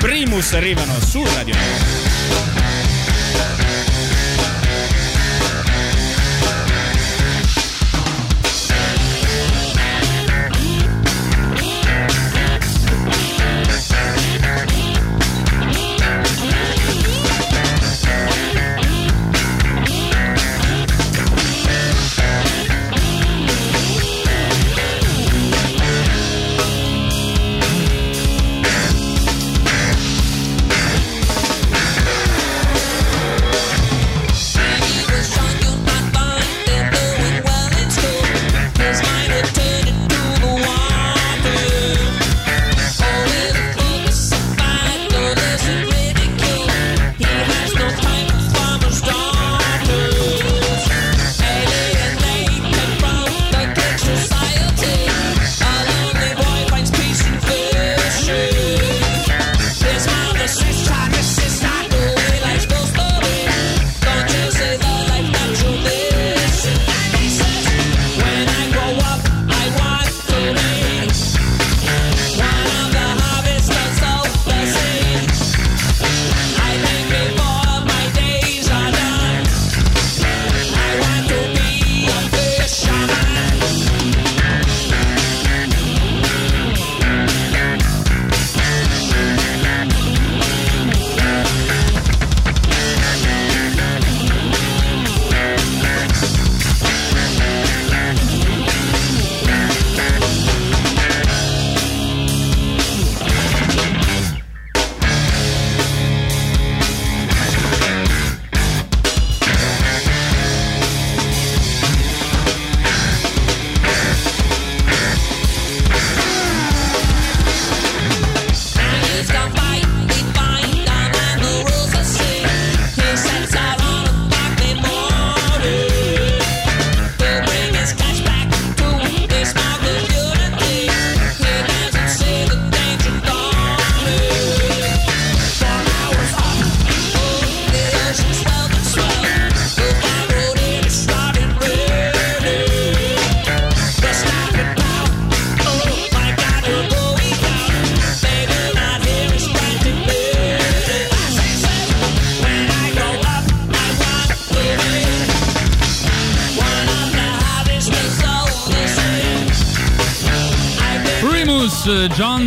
[0.00, 2.09] Primus arrivano su Radio Nova.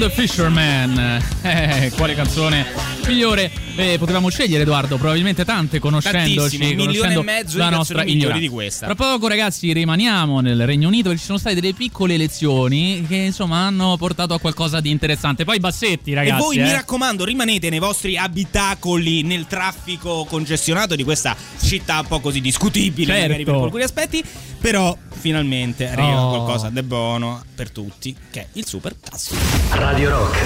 [0.04, 1.22] The Fisherman.
[1.44, 2.66] Eh, quale canzone
[3.06, 4.96] migliore eh, potevamo scegliere, Edoardo?
[4.96, 6.56] Probabilmente tante, conoscendoci.
[6.56, 8.86] Un milione e mezzo la nostra migliori di questa.
[8.86, 13.16] Tra poco, ragazzi, rimaniamo nel Regno Unito perché ci sono state delle piccole elezioni che
[13.16, 15.44] insomma hanno portato a qualcosa di interessante.
[15.44, 16.40] Poi Bassetti, ragazzi.
[16.40, 16.64] e voi eh.
[16.64, 22.40] mi raccomando, rimanete nei vostri abitacoli nel traffico congestionato di questa città un po' così
[22.40, 23.22] discutibile, Certo.
[23.22, 24.24] magari per alcuni aspetti.
[24.62, 26.30] Però finalmente arriva Oh.
[26.36, 29.40] qualcosa di buono per tutti, che è il super classico.
[29.70, 30.38] Radio Rock.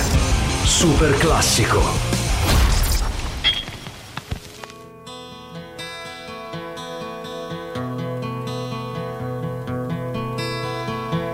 [0.65, 1.81] Super classico.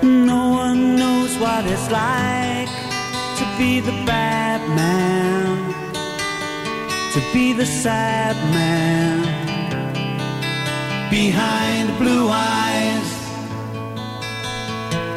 [0.02, 2.70] No one knows what it's like
[3.40, 5.74] to be the bad man,
[7.14, 9.22] to be the sad man
[11.10, 13.08] behind blue eyes.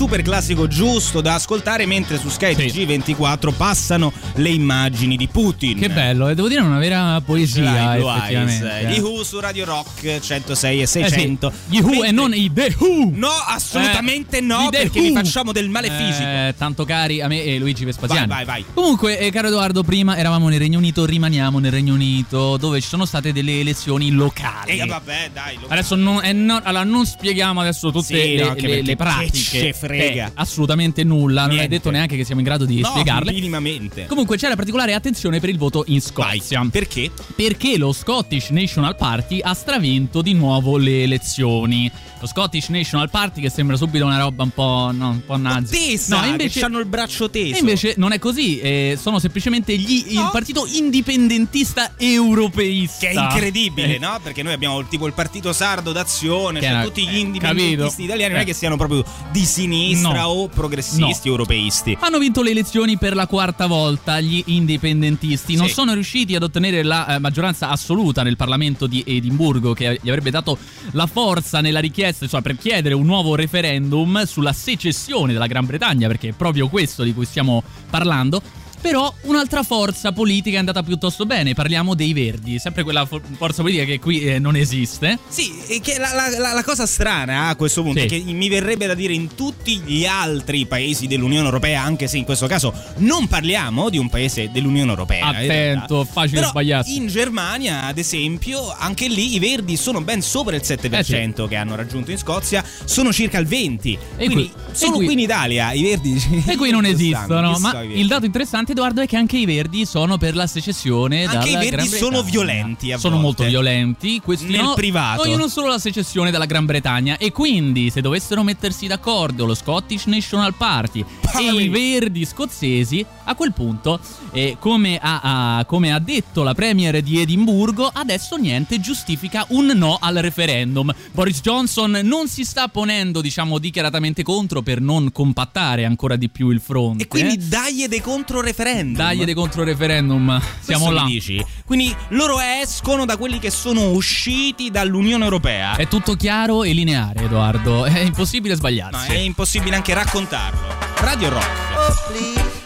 [0.00, 5.78] Super classico giusto da ascoltare mentre su Sky TG24 passano le immagini di Putin.
[5.78, 8.64] Che bello, e devo dire una vera poesia, effettivamente.
[8.66, 8.94] Eyes, eh.
[8.94, 11.52] Gli Who su Radio Rock 106 e Eh sì, 600.
[11.68, 13.10] Gli Who e non i The Who.
[13.12, 16.26] No, assolutamente Eh, no, perché vi facciamo del male fisico.
[16.26, 18.26] Eh, tanto cari a me e Luigi Vespasiani.
[18.26, 18.72] Vai, vai, vai.
[18.72, 22.88] Comunque, eh, caro Edoardo, prima eravamo nel Regno Unito, rimaniamo nel Regno Unito, dove ci
[22.88, 24.78] sono state delle elezioni locali.
[24.78, 25.58] E vabbè, dai.
[25.60, 28.96] lo- Adesso non, eh, no- allora, non spieghiamo adesso tutte Sì, le, no, le- le
[28.96, 29.58] pratiche.
[29.98, 30.30] Frega.
[30.34, 31.42] Assolutamente nulla.
[31.42, 31.76] Non hai Niente.
[31.76, 33.32] detto neanche che siamo in grado di No, spiegarle.
[33.32, 34.06] minimamente.
[34.06, 36.66] Comunque c'era particolare attenzione per il voto in Scozia.
[36.70, 37.10] Perché?
[37.34, 41.90] Perché lo Scottish National Party ha stravinto di nuovo le elezioni.
[42.20, 45.72] Lo Scottish National Party che sembra subito una roba un po', no, un po' nazi.
[45.74, 47.54] Tesa, no, invece hanno il braccio teso.
[47.56, 53.06] e invece non è così, eh, sono semplicemente gli- il partito indipendentista europeista.
[53.06, 54.18] Che è incredibile, Eh, no?
[54.22, 58.02] Perché noi abbiamo tipo il partito sardo d'azione, cioè tutti gli eh, indipendentisti capito?
[58.02, 58.46] italiani, non è Eh.
[58.46, 60.22] che siano proprio di sinistra No.
[60.28, 61.32] o progressisti No.
[61.32, 61.96] europeisti.
[62.00, 65.56] Hanno vinto le elezioni per la quarta volta gli indipendentisti.
[65.56, 65.72] Non Sì.
[65.74, 70.30] sono riusciti ad ottenere la eh, maggioranza assoluta nel Parlamento di Edimburgo, che gli avrebbe
[70.30, 70.58] dato
[70.92, 76.06] la forza nella richiesta insomma, per chiedere un nuovo referendum sulla secessione della Gran Bretagna,
[76.06, 78.40] perché è proprio questo di cui stiamo parlando.
[78.80, 83.60] Però un'altra forza politica è andata piuttosto bene, parliamo dei Verdi, sempre quella for- forza
[83.62, 85.18] politica che qui eh, non esiste.
[85.28, 88.06] Sì, e che la, la- la- la cosa strana a questo punto Sì.
[88.06, 92.16] è che mi verrebbe da dire in tutti gli altri paesi dell'Unione Europea, anche se
[92.16, 95.26] in questo caso non parliamo di un paese dell'Unione Europea.
[95.26, 96.96] Attento, facile Però sbagliarsi.
[96.96, 101.74] In Germania, ad esempio, anche lì i verdi sono ben sopra il 7% che hanno
[101.76, 103.98] raggiunto in Scozia, sono circa il 20%.
[104.16, 106.44] E Quindi qui- solo qui- qui, in Italia i verdi.
[106.46, 110.16] E qui non esistono, ma il dato interessante Edoardo è che anche i Verdi sono
[110.16, 113.26] per la secessione Anche dalla i verdi sono violenti a Sono volte.
[113.26, 115.22] molto violenti, questi Nel no, privato.
[115.22, 120.06] vogliono solo la secessione dalla Gran Bretagna e quindi se dovessero mettersi d'accordo lo Scottish
[120.06, 121.04] National Party
[121.38, 124.00] e i verdi scozzesi, a quel punto,
[124.32, 129.66] eh, come, ha, ha- come ha detto la premier di Edimburgo, adesso niente giustifica un
[129.74, 130.92] no al referendum.
[131.12, 136.50] Boris Johnson non si sta ponendo, diciamo, dichiaratamente contro per non compattare ancora di più
[136.50, 137.04] il fronte.
[137.04, 138.96] E quindi dagli dei contro referendum.
[138.96, 140.40] Dagli dei contro referendum.
[140.60, 141.04] Siamo Questo là.
[141.06, 141.44] dici?
[141.64, 145.76] Quindi loro escono da quelli che sono usciti dall'Unione Europea.
[145.76, 147.84] È tutto chiaro e lineare, Edoardo.
[147.84, 149.10] È impossibile No, sbagliarsi.
[149.12, 150.78] è impossibile anche raccontarlo.
[150.96, 151.46] Radio Rock.
[151.76, 152.59] Oh, please,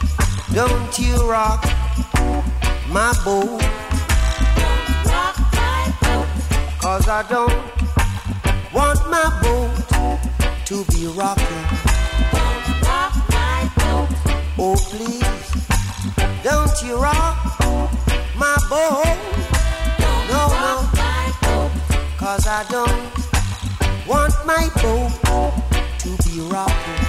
[0.54, 1.64] don't you rock
[2.88, 3.60] my boat.
[4.54, 6.28] Don't rock my boat.
[6.80, 7.52] Cause I don't
[8.72, 9.74] want my boat
[10.66, 11.64] to be rocking.
[12.30, 14.08] Don't rock my boat.
[14.56, 15.50] Oh, please,
[16.44, 17.36] don't you rock
[18.36, 19.18] my boat.
[20.30, 20.88] No, no.
[22.16, 25.10] Cause I don't want my boat
[25.98, 27.03] to be rocking.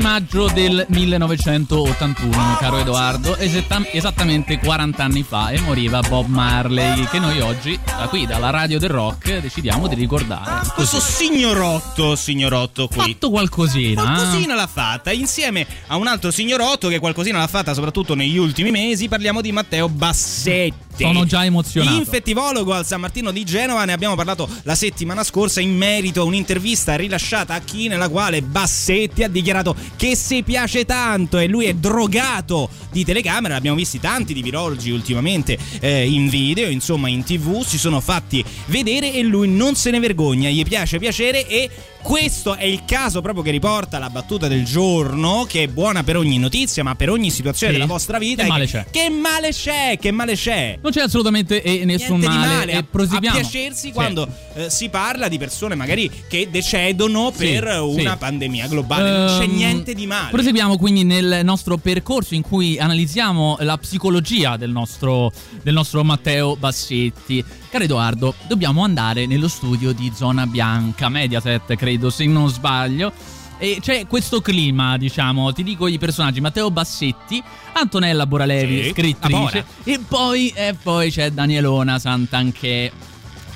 [0.00, 7.40] Maggio del 1981, caro Edoardo, esattamente 40 anni fa e moriva Bob Marley, che noi
[7.40, 10.66] oggi, da qui, dalla radio del rock, decidiamo di ricordare.
[10.74, 13.12] Questo signorotto, signorotto qui.
[13.12, 14.02] Fatto qualcosina.
[14.02, 18.70] Qualcosina l'ha fatta, insieme a un altro signorotto che qualcosina l'ha fatta soprattutto negli ultimi
[18.70, 20.83] mesi, parliamo di Matteo Bassetti.
[20.96, 21.96] Sono già emozionato.
[21.96, 26.24] Infettivologo al San Martino di Genova, ne abbiamo parlato la settimana scorsa in merito a
[26.24, 31.66] un'intervista rilasciata a chi nella quale Bassetti ha dichiarato che si piace tanto e lui
[31.66, 37.24] è drogato di telecamera, abbiamo visti tanti di virologi ultimamente eh, in video, insomma in
[37.24, 41.70] tv, si sono fatti vedere e lui non se ne vergogna, gli piace piacere e
[42.14, 46.18] questo è il caso proprio che riporta la battuta del giorno, che è buona per
[46.18, 47.78] ogni notizia, ma per ogni situazione Sì.
[47.78, 48.42] della vostra vita.
[48.42, 48.84] Che male c'è?
[48.90, 49.96] Che male c'è?
[49.98, 50.78] Che male c'è?
[50.82, 52.54] Non c'è assolutamente eh, nessun Niente di male.
[52.56, 53.38] male, e a, a proseguiamo.
[53.38, 53.92] piacersi Sì.
[53.92, 59.10] quando eh, si parla di persone magari che decedono Sì, per una pandemia globale.
[59.10, 60.30] non c'è Ehm, niente di male.
[60.30, 65.32] Proseguiamo quindi nel nostro percorso in cui analizziamo la psicologia del nostro,
[65.62, 67.42] del nostro Matteo Bassetti.
[67.70, 73.12] Caro Edoardo, dobbiamo andare nello studio di Zona Bianca, Mediaset, credo, se non sbaglio.
[73.56, 77.42] E c'è questo clima, diciamo, ti dico i personaggi, Matteo Bassetti,
[77.74, 82.90] Antonella Boralevi, Sì, scrittrice, e poi, e poi c'è Danielona Santanché.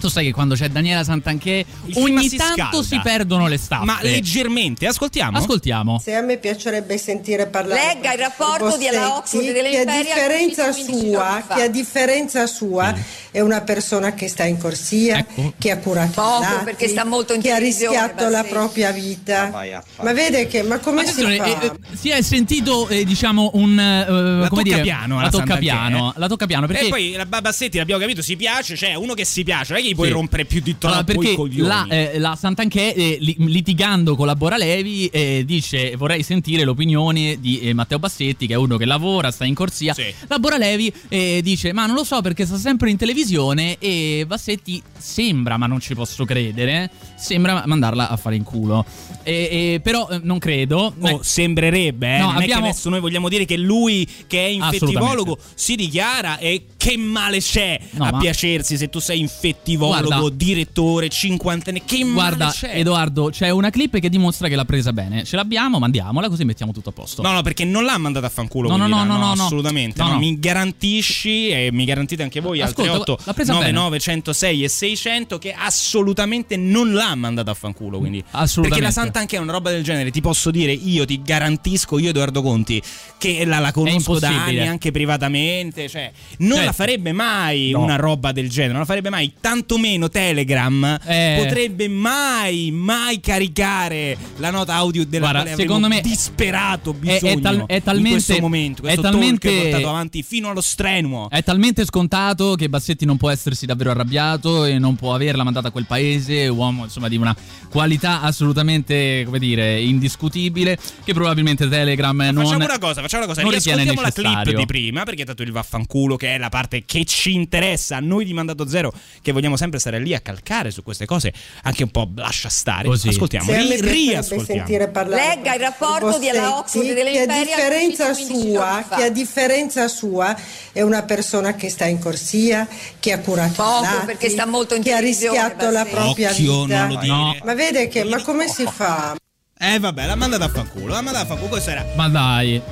[0.00, 2.82] Tu sai che quando c'è Daniela Santanché Il ogni si tanto scalda.
[2.82, 3.84] si perdono le staffe.
[3.84, 5.38] Ma leggermente, ascoltiamo.
[5.38, 6.00] Ascoltiamo.
[6.02, 9.84] Se a me piacerebbe sentire parlare Legga il rapporto Bossetti, della Oxford delle che a
[9.84, 12.94] differenza 15 giorni sua, che a differenza sua
[13.30, 15.52] è una persona che sta in corsia, Ecco.
[15.58, 18.90] che ha curato Poco, i malati, perché sta molto in che ha rischiato la propria
[18.92, 19.48] vita.
[19.50, 20.08] vai a fare.
[20.08, 21.60] Ma vede che ma come si Attenzione, fa?
[21.60, 23.78] eh, eh, si è sentito, eh, diciamo, un.
[23.78, 25.96] eh, come dire, toccapiano la alla toccapiano.
[25.96, 26.18] Santanchè.
[26.18, 26.86] La toccapiano perché.
[26.86, 29.84] E poi la Babassetti, l'abbiamo capito, si piace, cioè uno che si piace, non è
[29.84, 30.12] che gli puoi Sì.
[30.12, 34.34] rompere più di troppo Allora, perché la, eh, la Santanchè, eh, li- litigando con la
[34.36, 39.30] Boralevi, eh, dice: Vorrei sentire l'opinione di eh, Matteo Bassetti, che è uno che lavora,
[39.30, 39.94] sta in corsia.
[39.94, 40.04] Sì.
[40.28, 43.76] La Boralevi eh, dice: Ma non lo so perché sta sempre in televisione.
[43.78, 48.84] E Bassetti sembra, ma non ci posso credere, sembra mandarla a fare in culo.
[49.22, 50.94] Però eh, non credo.
[51.00, 52.18] Oh, sembrerebbe.
[52.18, 55.74] No, non è abbiamo- che adesso noi vogliamo dire che lui, che è infettivologo, si
[55.76, 61.08] dichiara e che male c'è No, a ma- piacersi se tu sei infettivologo, Guarda- direttore,
[61.08, 61.82] cinquantenne.
[61.84, 62.72] Che Guarda, c'è?
[62.74, 65.24] Edoardo, c'è una clip che dimostra che l'ha presa bene.
[65.24, 67.22] Ce l'abbiamo, mandiamola così mettiamo tutto a posto.
[67.22, 68.68] No, no, perché non l'ha mandata a fanculo.
[68.68, 69.32] No, no, no, no, no.
[69.32, 70.02] assolutamente.
[70.02, 70.18] No, no.
[70.18, 73.72] Mi garantisci e mi garantite anche voi al Ascolta, 38 presa bene.
[73.72, 77.98] 99 106 e 600 che assolutamente non l'ha mandata a fanculo.
[77.98, 78.22] Quindi.
[78.30, 78.68] Assolutamente.
[78.68, 80.10] Perché la Santa anche è una roba del genere.
[80.10, 82.82] Ti posso dire, io ti garantisco, io Edoardo Conti,
[83.18, 85.88] che la, la conosco da anni anche privatamente.
[85.88, 86.64] Cioè, non Certo.
[86.64, 88.72] la farebbe mai una roba del genere.
[88.72, 89.32] Non la farebbe mai.
[89.68, 91.36] Tantomeno Telegram Eh.
[91.44, 97.40] potrebbe mai, mai caricare la nota audio della Guarda, secondo me disperato è- è bisogno
[97.40, 101.28] tal- è in talmente- questo momento, questo è talmente- portato avanti fino allo strenuo.
[101.28, 105.68] È talmente scontato che Bassetti non può essersi davvero arrabbiato e non può averla mandata
[105.68, 107.36] a quel paese, uomo insomma di una
[107.68, 113.46] qualità assolutamente, come dire, indiscutibile, che probabilmente Telegram non Facciamo una cosa, facciamo una cosa,
[113.46, 117.34] riascoltiamo la clip di prima, perché tanto il vaffanculo che è la parte che ci
[117.34, 121.04] interessa, a noi di Mandato Zero, che vogliamo sempre stare lì a calcare su queste
[121.04, 121.32] cose,
[121.64, 122.88] anche un po' lascia stare.
[122.88, 123.08] Così.
[123.08, 124.66] Ascoltiamo, ri- riascoltiamo.
[125.08, 129.10] Legga il rapporto della Bossetti, Oxford delle che a differenza 15 giorni sua, che a
[129.10, 130.36] differenza sua
[130.72, 132.66] è una persona che sta in corsia,
[132.98, 136.30] che ha curato Poco, i malati, perché sta molto in che ha rischiato la propria
[136.30, 136.86] Occhio, vita.
[136.86, 137.12] non lo dire.
[137.12, 137.36] No.
[137.44, 139.16] Ma vede che, ma come si fa?
[139.60, 141.84] Eh vabbè, l'ha mandata a fanculo, l'ha mandata a fanculo, questo era...
[141.96, 142.62] Ma dai.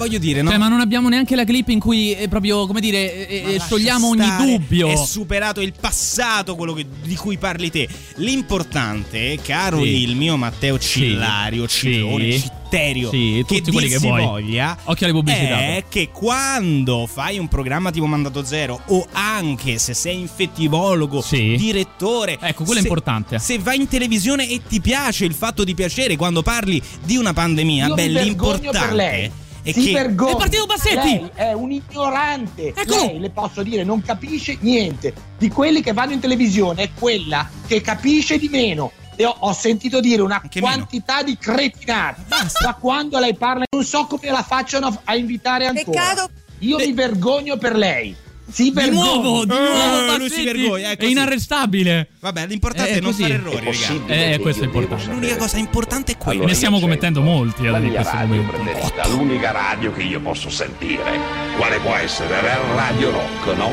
[0.00, 0.48] Voglio dire, no?
[0.48, 3.60] Cioè, ma non abbiamo neanche la clip in cui eh, proprio, come dire, eh, eh,
[3.60, 4.88] sciogliamo ogni stare, dubbio.
[4.88, 7.86] È superato il passato, quello che- di cui parli te.
[8.16, 10.02] L'importante, caro Sì.
[10.02, 11.92] il mio Matteo Cillario, Sì.
[11.92, 12.40] Cillone, Sì.
[12.40, 14.22] Citterio, Sì, che tutti quelli che vuoi.
[14.24, 15.58] voglia, Occhio alle pubblicità.
[15.58, 21.56] è che quando fai un programma tipo Mandato Zero o anche se sei infettivologo, Sì.
[21.58, 23.38] direttore, Ecco, quello è se- importante.
[23.38, 27.34] Se vai in televisione e ti piace il fatto di piacere quando parli di una
[27.34, 30.32] pandemia, Io beh, l'importante è si che vergogna.
[30.32, 30.96] È partito Bassetti!
[30.96, 32.68] Lei è un ignorante.
[32.68, 33.06] Eccolo!
[33.06, 35.12] Lei, le posso dire, non capisce niente.
[35.38, 38.92] Di quelli che vanno in televisione è quella che capisce di meno.
[39.16, 40.74] E ho, ho sentito dire una Anche meno.
[40.74, 42.22] quantità di cretinate.
[42.26, 46.00] Da quando lei parla, non so come la facciano a, a invitare ancora.
[46.00, 46.30] Peccato.
[46.60, 48.16] Io mi vergogno per lei.
[48.52, 49.02] Si Di vergogna.
[49.04, 52.08] nuovo, di Eh, nuovo lui Bassetti si vergogna, è è inarrestabile.
[52.20, 53.22] Vabbè, l'importante Eh, è non così.
[53.22, 54.00] fare errori, ragazzi.
[54.06, 55.04] Eh, questo è importante.
[55.06, 56.44] L'unica cosa importante è quella.
[56.44, 59.08] ne stiamo commettendo molti La ad in mia questo momento.
[59.08, 61.18] l'unica radio che io posso sentire.
[61.56, 62.28] Quale può essere?
[62.42, 63.70] La Radio Rock, no?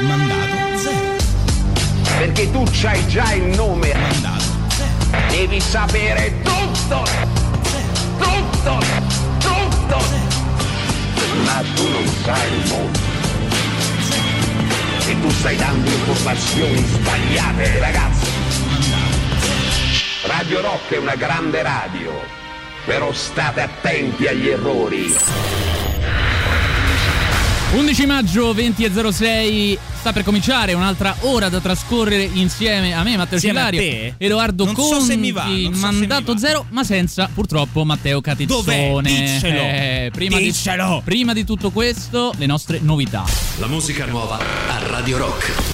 [0.00, 1.12] Mandato zero.
[2.18, 3.92] Perché tu c'hai già il nome.
[3.94, 5.28] Mandato zero.
[5.30, 7.02] Devi sapere tutto.
[8.18, 8.78] Tutto.
[9.38, 9.98] tutto, tutto.
[11.44, 13.13] Ma tu non sai il mondo.
[15.06, 18.30] E tu stai dando informazioni sbagliate ragazzi.
[20.24, 22.12] Radio Rock è una grande radio,
[22.86, 25.14] però state attenti agli errori.
[27.74, 33.40] 11 maggio 20.06 sta per cominciare un'altra ora da trascorrere insieme a me Matteo a
[33.40, 34.14] Cillario?
[34.16, 37.84] Edoardo Non so Conti se mi va, non so se mandato zero ma senza purtroppo
[37.84, 39.10] Matteo Catizzone Dov'è?
[39.10, 39.60] Diccelo.
[39.60, 40.94] Eh, prima, Diccelo.
[40.98, 43.24] Di, prima di tutto questo le nostre novità
[43.58, 45.73] La musica nuova a Radio Rock.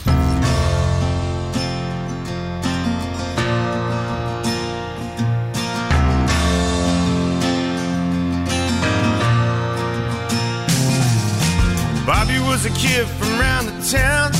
[12.62, 14.30] Was a kid from round the town,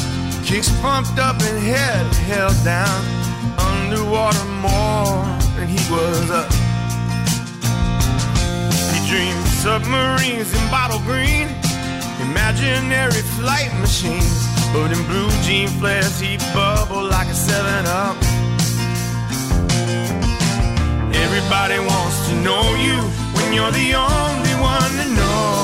[0.45, 3.01] kicks pumped up and head held down,
[3.57, 5.25] underwater more
[5.57, 6.53] than he was up.
[8.93, 11.49] He dreamed submarines in bottle green,
[12.21, 18.16] imaginary flight machines, but in blue jean flares he'd bubble like a 7-Up.
[21.14, 22.97] Everybody wants to know you
[23.35, 25.59] when you're the only one to know.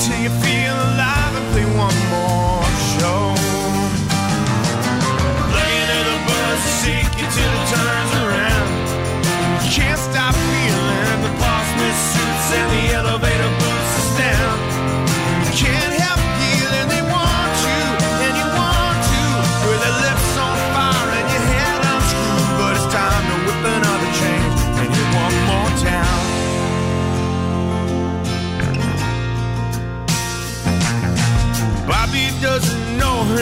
[0.00, 2.49] Till you feel alive and play one more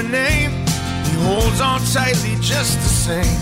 [0.03, 0.53] her name.
[1.07, 3.39] He holds on tightly just the same.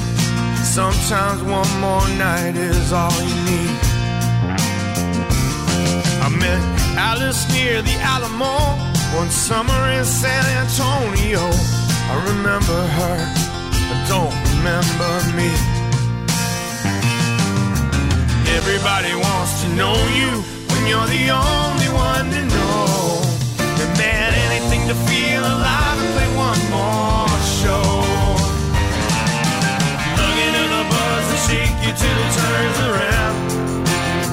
[0.64, 3.76] Sometimes one more night is all you need.
[6.24, 6.62] I met
[6.96, 8.56] Alice near the Alamo
[9.18, 11.44] one summer in San Antonio.
[12.12, 13.18] I remember her,
[13.92, 15.50] I don't remember me.
[18.58, 20.30] Everybody wants to know you
[20.70, 23.20] when you're the only one to know.
[23.82, 25.85] And man, anything to feel alive
[31.86, 33.34] you till it turns around.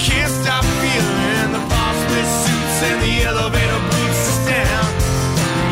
[0.01, 1.61] Can't stop feeling the
[2.09, 4.89] with suits and the elevator boots us down.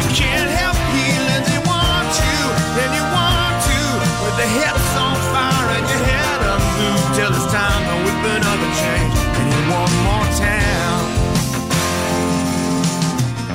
[0.02, 2.40] You can't help feeling they want you,
[2.82, 3.80] and you want to.
[4.24, 8.72] With the hips on fire and your head unglued till it's time to whip another
[8.82, 11.02] change and hit one more town.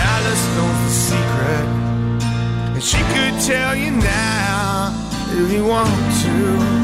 [0.03, 1.66] Alice knows the secret,
[2.74, 4.91] and she could tell you now
[5.31, 6.76] if you want to.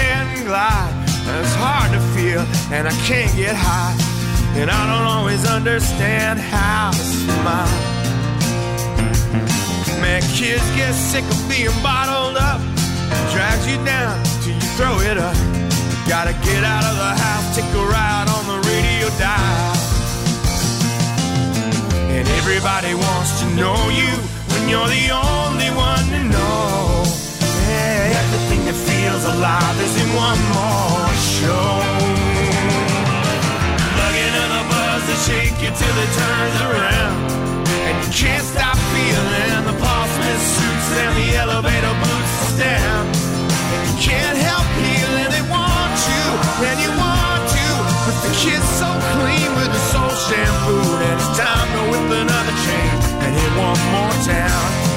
[0.00, 0.92] And glide
[1.40, 2.40] It's hard to feel
[2.72, 3.96] and I can't get high.
[4.56, 7.68] And I don't always understand how to smile.
[10.00, 12.60] Man, kids get sick of being bottled up.
[13.32, 15.36] Drags you down till you throw it up.
[16.08, 19.77] Gotta get out of the house, take a ride on the radio dial.
[22.18, 24.10] And everybody wants to know you
[24.50, 27.06] when you're the only one to know.
[27.70, 31.78] Yeah, everything that feels alive is in one more show.
[33.94, 37.14] Plug into the buzz to shake you till it turns around.
[37.86, 43.06] And you can't stop feeling the with suits and the elevator boots us down.
[43.14, 46.24] And you can't help feeling they want you,
[46.66, 47.66] and you want to.
[48.10, 50.97] But the kid's so clean with the soul shampoo,
[52.08, 52.90] building up a chain
[53.22, 54.87] and hit one more town.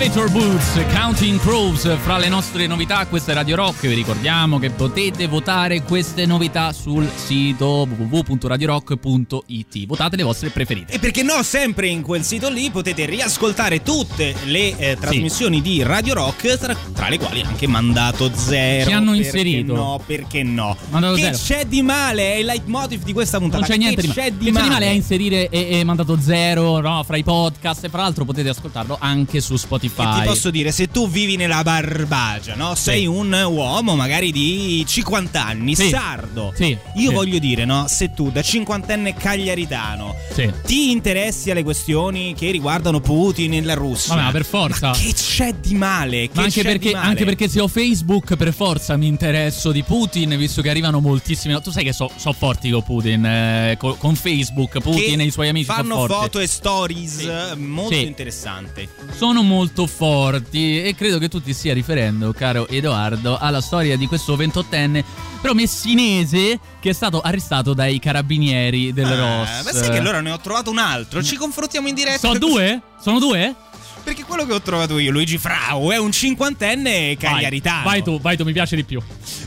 [0.00, 4.70] Elevator Boots, Counting Crows, fra le nostre novità, questa è Radio Rock, vi ricordiamo che
[4.70, 10.94] potete votare queste novità sul sito www.radiorock.it, votate le vostre preferite.
[10.94, 15.82] E perché no, sempre in quel sito lì potete riascoltare tutte le eh, trasmissioni di
[15.82, 18.88] Radio Rock, tra, tra le quali anche Mandato Zero.
[18.88, 19.74] Ci hanno inserito.
[19.74, 20.78] No, perché no?
[20.88, 21.60] Mandato che Zero.
[21.60, 22.32] c'è di male?
[22.32, 23.66] È il leitmotiv di questa puntata.
[23.66, 24.20] Non c'è niente Che di male.
[24.22, 24.64] c'è di Che c'è male?
[24.64, 28.24] di male a inserire e, e mandato zero no, fra i podcast e fra l'altro
[28.24, 29.88] potete ascoltarlo anche su Spotify.
[29.94, 32.74] Che ti posso dire, se tu vivi nella Barbagia, no?
[32.74, 35.88] Sei un uomo magari di 50 anni, Sì.
[35.88, 36.52] sardo.
[36.54, 37.14] Sì, Io sì.
[37.14, 37.86] voglio dire, no?
[37.88, 40.50] Se tu da cinquantenne cagliaritano Sì.
[40.64, 44.14] ti interessi alle questioni che riguardano Putin e la Russia.
[44.14, 44.88] Vabbè, ma per forza.
[44.88, 46.26] Ma che c'è di male?
[46.28, 47.06] Che Ma anche perché, male?
[47.06, 51.58] anche perché se ho Facebook per forza mi interesso di Putin, visto che arrivano moltissimi.
[51.60, 55.26] Tu sai che so, so forti con Putin, eh, co- con Facebook, Putin Che e
[55.26, 56.14] i suoi amici fanno forti.
[56.14, 58.06] foto e stories eh, molto Sì.
[58.06, 58.88] interessanti.
[59.16, 64.06] Sono molto forti e credo che tu ti stia riferendo, caro Edoardo, alla storia di
[64.06, 65.02] questo 28enne
[65.40, 69.64] però messinese che è stato arrestato dai carabinieri del Eh, Ross.
[69.64, 71.22] ma sai che allora ne ho trovato un altro.
[71.22, 72.18] Ci confrontiamo in diretta.
[72.18, 72.80] Sono due?
[73.00, 73.54] Sono due?
[74.02, 77.82] Perché quello che ho trovato io, Luigi Frau, è un cinquantenne cagliaritano.
[77.84, 79.00] Vai tu, vai tu, mi piace di più.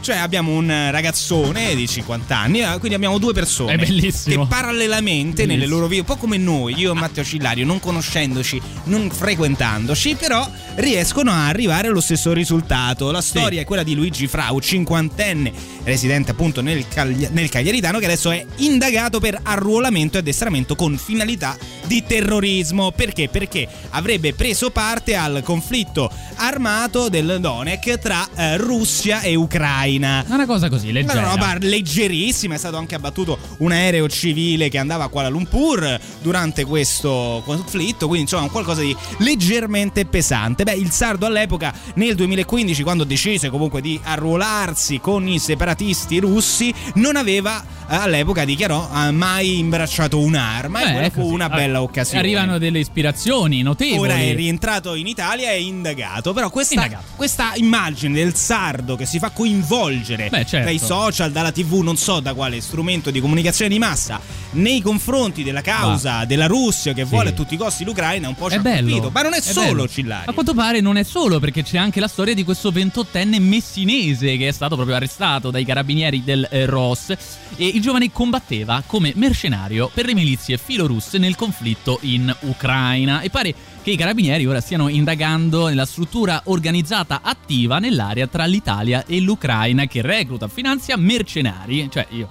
[0.03, 4.43] Cioè abbiamo un ragazzone di 50 anni, eh, quindi abbiamo due persone È bellissimo.
[4.43, 8.61] che parallelamente nelle loro vite, un po' come noi, io e Matteo Cillario, non conoscendoci,
[8.85, 10.45] non frequentandoci, però
[10.75, 13.11] riescono a arrivare allo stesso risultato.
[13.11, 15.53] La storia è quella di Luigi Frau, cinquantenne,
[15.85, 20.97] residente appunto nel, Cagli- nel Cagliaritano, che adesso è indagato per arruolamento e addestramento con
[20.97, 22.91] finalità di terrorismo.
[22.91, 23.29] Perché?
[23.29, 29.91] Perché avrebbe preso parte al conflitto armato del Donetsk tra eh, Russia e Ucraina.
[29.97, 31.21] Una cosa così, Una leggera.
[31.29, 36.65] roba leggerissima, è stato anche abbattuto un aereo civile che andava a Kuala Lumpur durante
[36.65, 40.63] questo conflitto, quindi insomma un qualcosa di leggermente pesante.
[40.63, 46.73] Beh, il sardo all'epoca, nel 2015, quando decise comunque di arruolarsi con i separatisti russi,
[46.95, 51.81] non aveva eh, all'epoca dichiarò ha mai imbracciato un'arma Beh, e quella fu una bella
[51.81, 52.19] occasione.
[52.19, 53.99] Arrivano delle ispirazioni notevoli.
[53.99, 56.33] Ora è rientrato in Italia e indagato.
[56.33, 57.03] Però questa, Indagato.
[57.15, 59.81] questa immagine del sardo che si fa coinvolgere
[60.29, 60.65] Beh, certo.
[60.65, 64.19] dai social, dalla TV, non so da quale strumento di comunicazione di massa,
[64.51, 68.49] nei confronti della causa della Russia che vuole a tutti i costi l'Ucraina, un po'
[68.49, 68.89] ci È ha bello.
[68.89, 69.09] colpito.
[69.11, 69.87] Ma non è, solo bello.
[69.87, 70.29] Cillari.
[70.29, 74.37] A quanto pare non è solo perché c'è anche la storia di questo 28enne messinese
[74.37, 77.09] che è stato proprio arrestato dai carabinieri del eh, Ross
[77.55, 83.29] e il giovane combatteva come mercenario per le milizie filorusse nel conflitto in Ucraina e
[83.29, 83.53] pare
[83.83, 89.85] che i carabinieri ora stiano indagando nella struttura organizzata attiva nell'area tra l'Italia e l'Ucraina
[89.87, 91.89] che recluta, finanzia mercenari.
[91.91, 92.27] Cioè io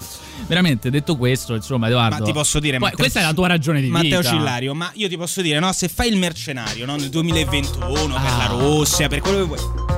[0.47, 2.19] veramente detto questo, insomma, Edoardo.
[2.21, 4.31] Ma ti posso dire, Poi, Matteo- questa è la tua ragione di Matteo vita.
[4.31, 8.31] Cillario, ma io ti posso dire, no, se fai il mercenario no, nel 2021 per
[8.33, 8.37] Ah.
[8.39, 9.92] la Russia, per quello che vuoi.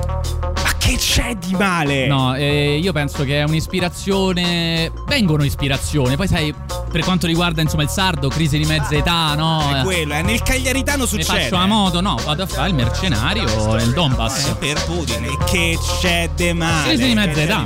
[0.85, 2.05] Che c'è di male?
[2.05, 4.91] No, eh, io penso che è un'ispirazione.
[5.07, 6.15] Vengono ispirazioni.
[6.15, 6.53] Poi, sai,
[6.91, 9.79] per quanto riguarda insomma il sardo, crisi di mezza età, no?
[9.79, 11.41] È quello, eh, nel Cagliaritano Ne succede.
[11.41, 14.49] faccio la moto, no, vado a fare il mercenario nel Donbass.
[14.49, 15.23] Eh, per Putin.
[15.23, 16.93] E che c'è de male?
[16.93, 17.63] Crisi di mezza età.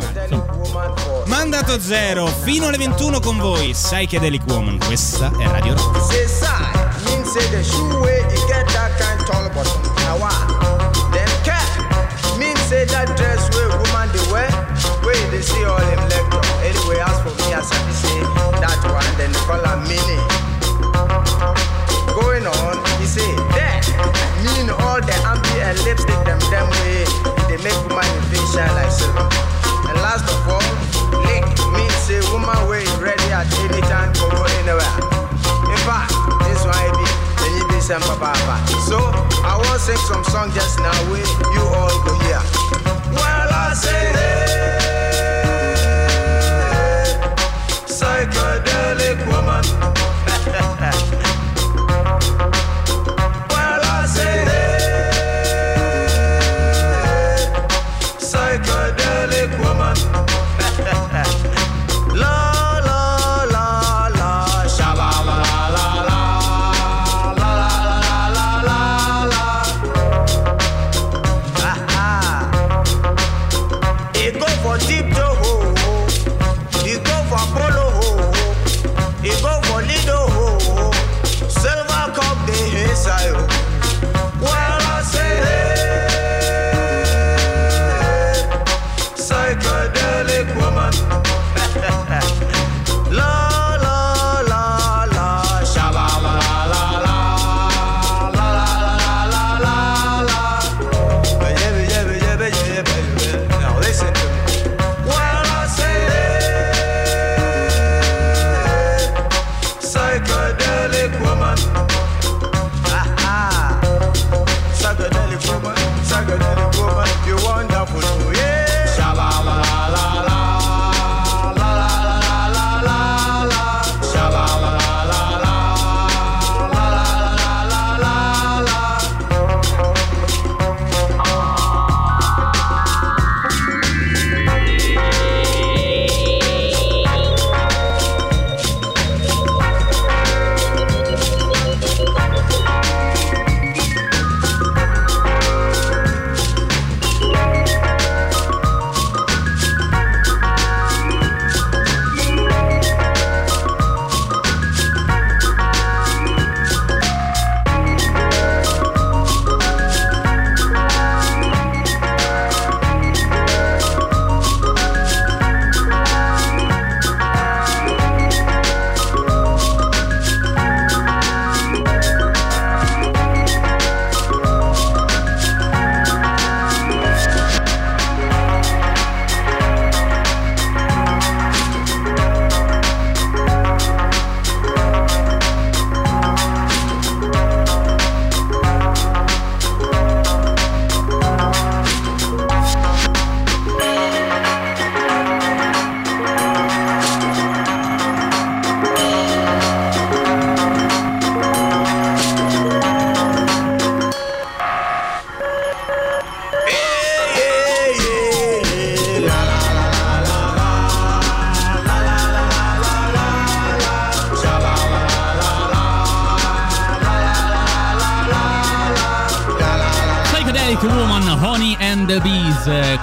[1.26, 3.72] Mandato zero, fino alle 21 con voi.
[3.72, 6.10] Psychedelic Woman, questa è Radio Rock.
[6.10, 9.50] Say sign, mean say the shoe way you get that kind tall
[15.40, 16.44] they see all them lecture.
[16.68, 18.20] Anyway, as for me, as I say
[18.60, 20.20] that one, then call a mini.
[22.12, 23.24] Going on, he say
[23.56, 23.88] that
[24.44, 27.08] mean all the ambi and lipstick them them way
[27.48, 29.32] they make woman in face shine like silver.
[29.88, 30.72] And last of all,
[31.24, 34.92] lick mean say woman way ready at any time for go anywhere.
[35.72, 36.12] In fact,
[36.44, 37.08] this one I be.
[38.86, 39.00] So
[39.48, 42.89] I want sing some song just now where you all go hear.
[47.88, 49.99] Psychedelic woman.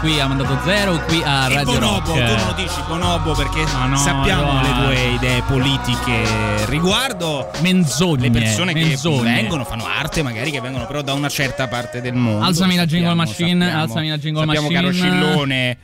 [0.07, 2.27] Qui ha mandato zero, qui a E Radio Bonobo, Rock.
[2.27, 4.63] tu non lo dici Bonobo perché no, sappiamo no.
[4.63, 6.23] le tue idee politiche
[6.67, 9.35] riguardo menzogne, le persone menzogne.
[9.35, 12.45] che vengono, fanno arte magari che vengono però da una certa parte del mondo.
[12.47, 13.83] Alzami la jingle Sappiamo, machine, sappiamo.
[13.83, 14.81] alzami la jingle sappiamo, machine.
[14.81, 15.79] caro Scillone.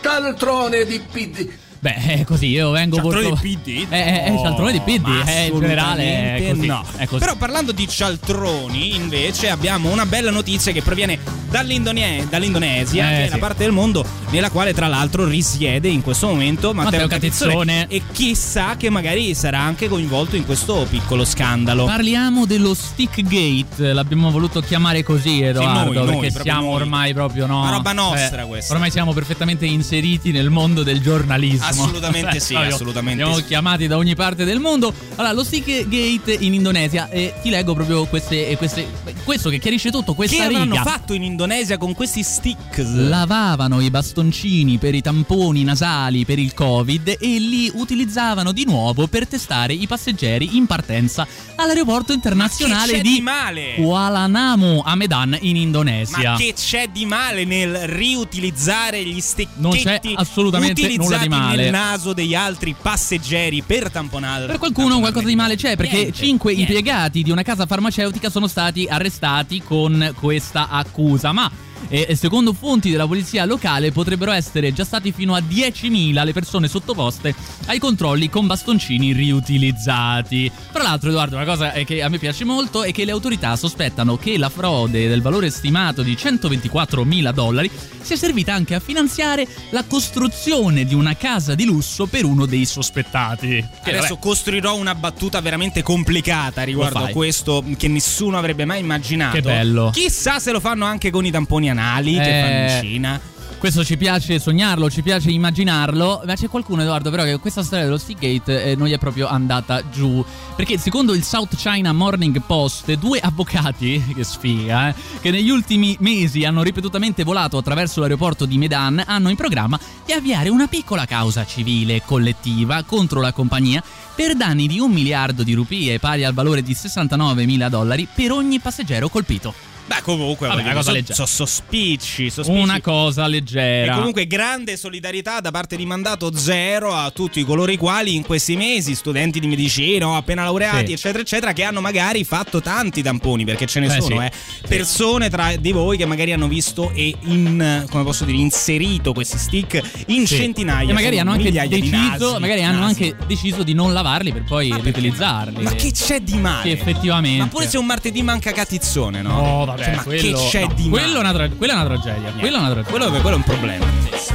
[0.00, 1.50] Cialtrone di PD.
[1.82, 3.86] Beh, è così, io vengo Cialtrone purtroppo- di PD?
[3.90, 6.66] Eh, eh, eh, cialtrone di PD, eh, in generale è assolutamente così.
[6.66, 6.84] no.
[6.96, 7.20] è così.
[7.20, 11.18] Però parlando di cialtroni, invece, abbiamo una bella notizia che proviene
[11.48, 13.30] dall'Indonie- dall'Indonesia, Eh, che è sì.
[13.32, 17.86] la parte del mondo nella quale, tra l'altro, risiede in questo momento Matteo, Matteo Catizzone.
[17.88, 21.86] E chissà che magari sarà anche coinvolto in questo piccolo scandalo.
[21.86, 26.74] Parliamo dello Stick Gate, l'abbiamo voluto chiamare così, Edoardo, noi, noi, perché proprio siamo noi.
[26.82, 27.60] ormai proprio no.
[27.62, 28.74] Una roba nostra Eh, questa.
[28.74, 31.68] Ormai siamo perfettamente inseriti nel mondo del giornalismo.
[31.70, 33.44] Assolutamente sì, Proprio assolutamente Siamo sì.
[33.44, 34.92] chiamati da ogni parte del mondo.
[35.16, 38.86] Allora, lo Stick Gate in Indonesia, e ti leggo proprio queste, queste
[39.24, 40.82] questo che chiarisce tutto, questa Che riga.
[40.82, 42.94] fatto in Indonesia con questi sticks?
[42.94, 49.06] Lavavano i bastoncini per i tamponi nasali per il Covid e li utilizzavano di nuovo
[49.06, 53.74] per testare i passeggeri in partenza all'aeroporto internazionale di, di male?
[53.76, 56.32] Kuala Namu a Medan in Indonesia.
[56.32, 61.59] Ma che c'è di male nel riutilizzare gli stecchetti Non c'è assolutamente nulla di male.
[61.62, 64.46] Nel naso degli altri passeggeri per tamponare?
[64.46, 66.72] Per qualcuno qualcosa di male c'è perché Niente, cinque niente.
[66.72, 71.50] impiegati di una casa farmaceutica sono stati arrestati con questa accusa, ma
[71.88, 76.68] eh, secondo fonti della polizia locale potrebbero essere già stati fino a 10.000 le persone
[76.68, 77.34] sottoposte
[77.66, 80.50] ai controlli con bastoncini riutilizzati.
[80.72, 83.56] Tra l'altro Edoardo, una cosa eh, che a me piace molto è che le autorità
[83.56, 87.70] sospettano che la frode del valore stimato di 124.000 dollari
[88.00, 92.64] sia servita anche a finanziare la costruzione di una casa di lusso per uno dei
[92.64, 93.48] sospettati.
[93.82, 98.80] Che, Adesso vabbè, costruirò una battuta veramente complicata riguardo a questo che nessuno avrebbe mai
[98.80, 99.36] immaginato.
[99.36, 99.90] Che bello.
[99.92, 103.20] Chissà se lo fanno anche con i tamponi anali che Eh, fanno in Cina.
[103.60, 107.84] Questo ci piace sognarlo, ci piace immaginarlo, ma c'è qualcuno Edoardo però che questa storia
[107.84, 110.24] dello Seagate eh, non gli è proprio andata giù,
[110.56, 115.94] perché secondo il South China Morning Post due avvocati, che sfiga, eh, che negli ultimi
[116.00, 121.04] mesi hanno ripetutamente volato attraverso l'aeroporto di Medan hanno in programma di avviare una piccola
[121.04, 123.82] causa civile collettiva contro la compagnia
[124.14, 128.32] per danni di un miliardo di rupie pari al valore di 69 mila dollari per
[128.32, 129.69] ogni passeggero colpito.
[129.90, 131.14] Beh, comunque, Vabbè, una cosa leggera.
[131.14, 132.56] so, so sospicci, sospicci.
[132.60, 133.96] Una cosa E leggera.
[133.96, 138.54] comunque grande solidarietà da parte di Mandato Zero a tutti coloro i quali in questi
[138.54, 140.92] mesi, studenti di medicina appena laureati, Sì.
[140.92, 144.24] eccetera, eccetera, che hanno magari fatto tanti tamponi, perché ce ne Eh, sono, sì.
[144.26, 144.30] eh.
[144.68, 149.38] Persone tra di voi che magari hanno visto e in, come posso dire, inserito questi
[149.38, 150.88] stick in centinaia.
[150.88, 153.02] E magari hanno anche migliaia di deciso, nasi, magari hanno nasi.
[153.12, 155.64] anche deciso di non lavarli per poi riutilizzarli.
[155.64, 156.62] Ma che c'è di male?
[156.62, 157.38] Sì, effettivamente.
[157.42, 159.28] Ma pure se un martedì manca Catizzone, no?
[159.40, 161.76] No, vabbè, Cioè, ma quello- che c'è no, di quello è una tra- quella è
[161.76, 162.32] una tragedia.
[162.38, 162.90] Quella è una tragedia.
[162.98, 163.86] Quello, quello è un problema.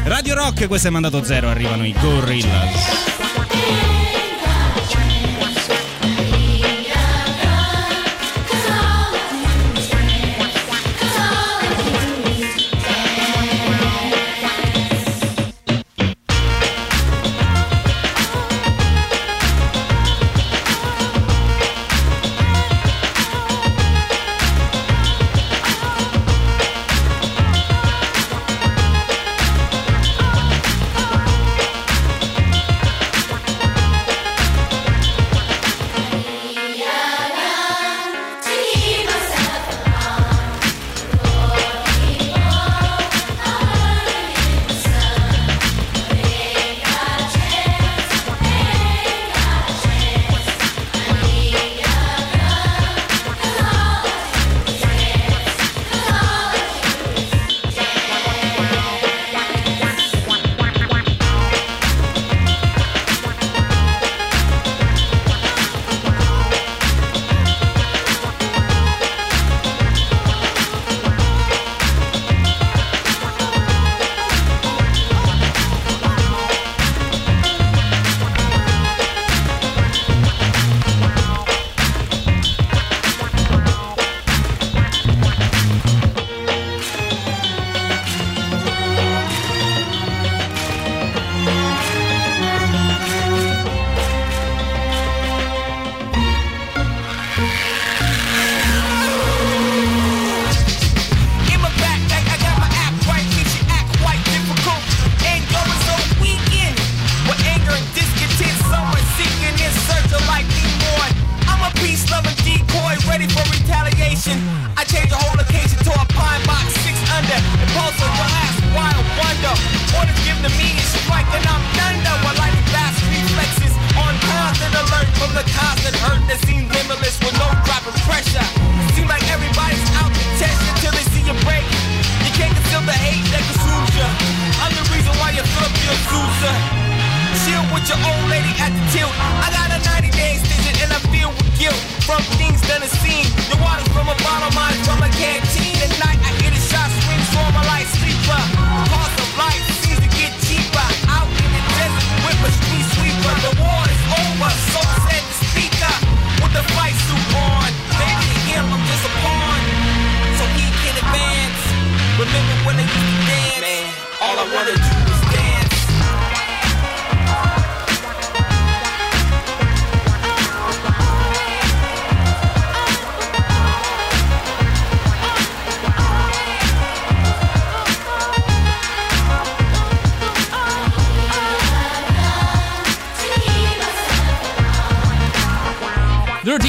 [0.05, 3.14] Radio Rock, questo è mandato zero, arrivano i Gorillaz.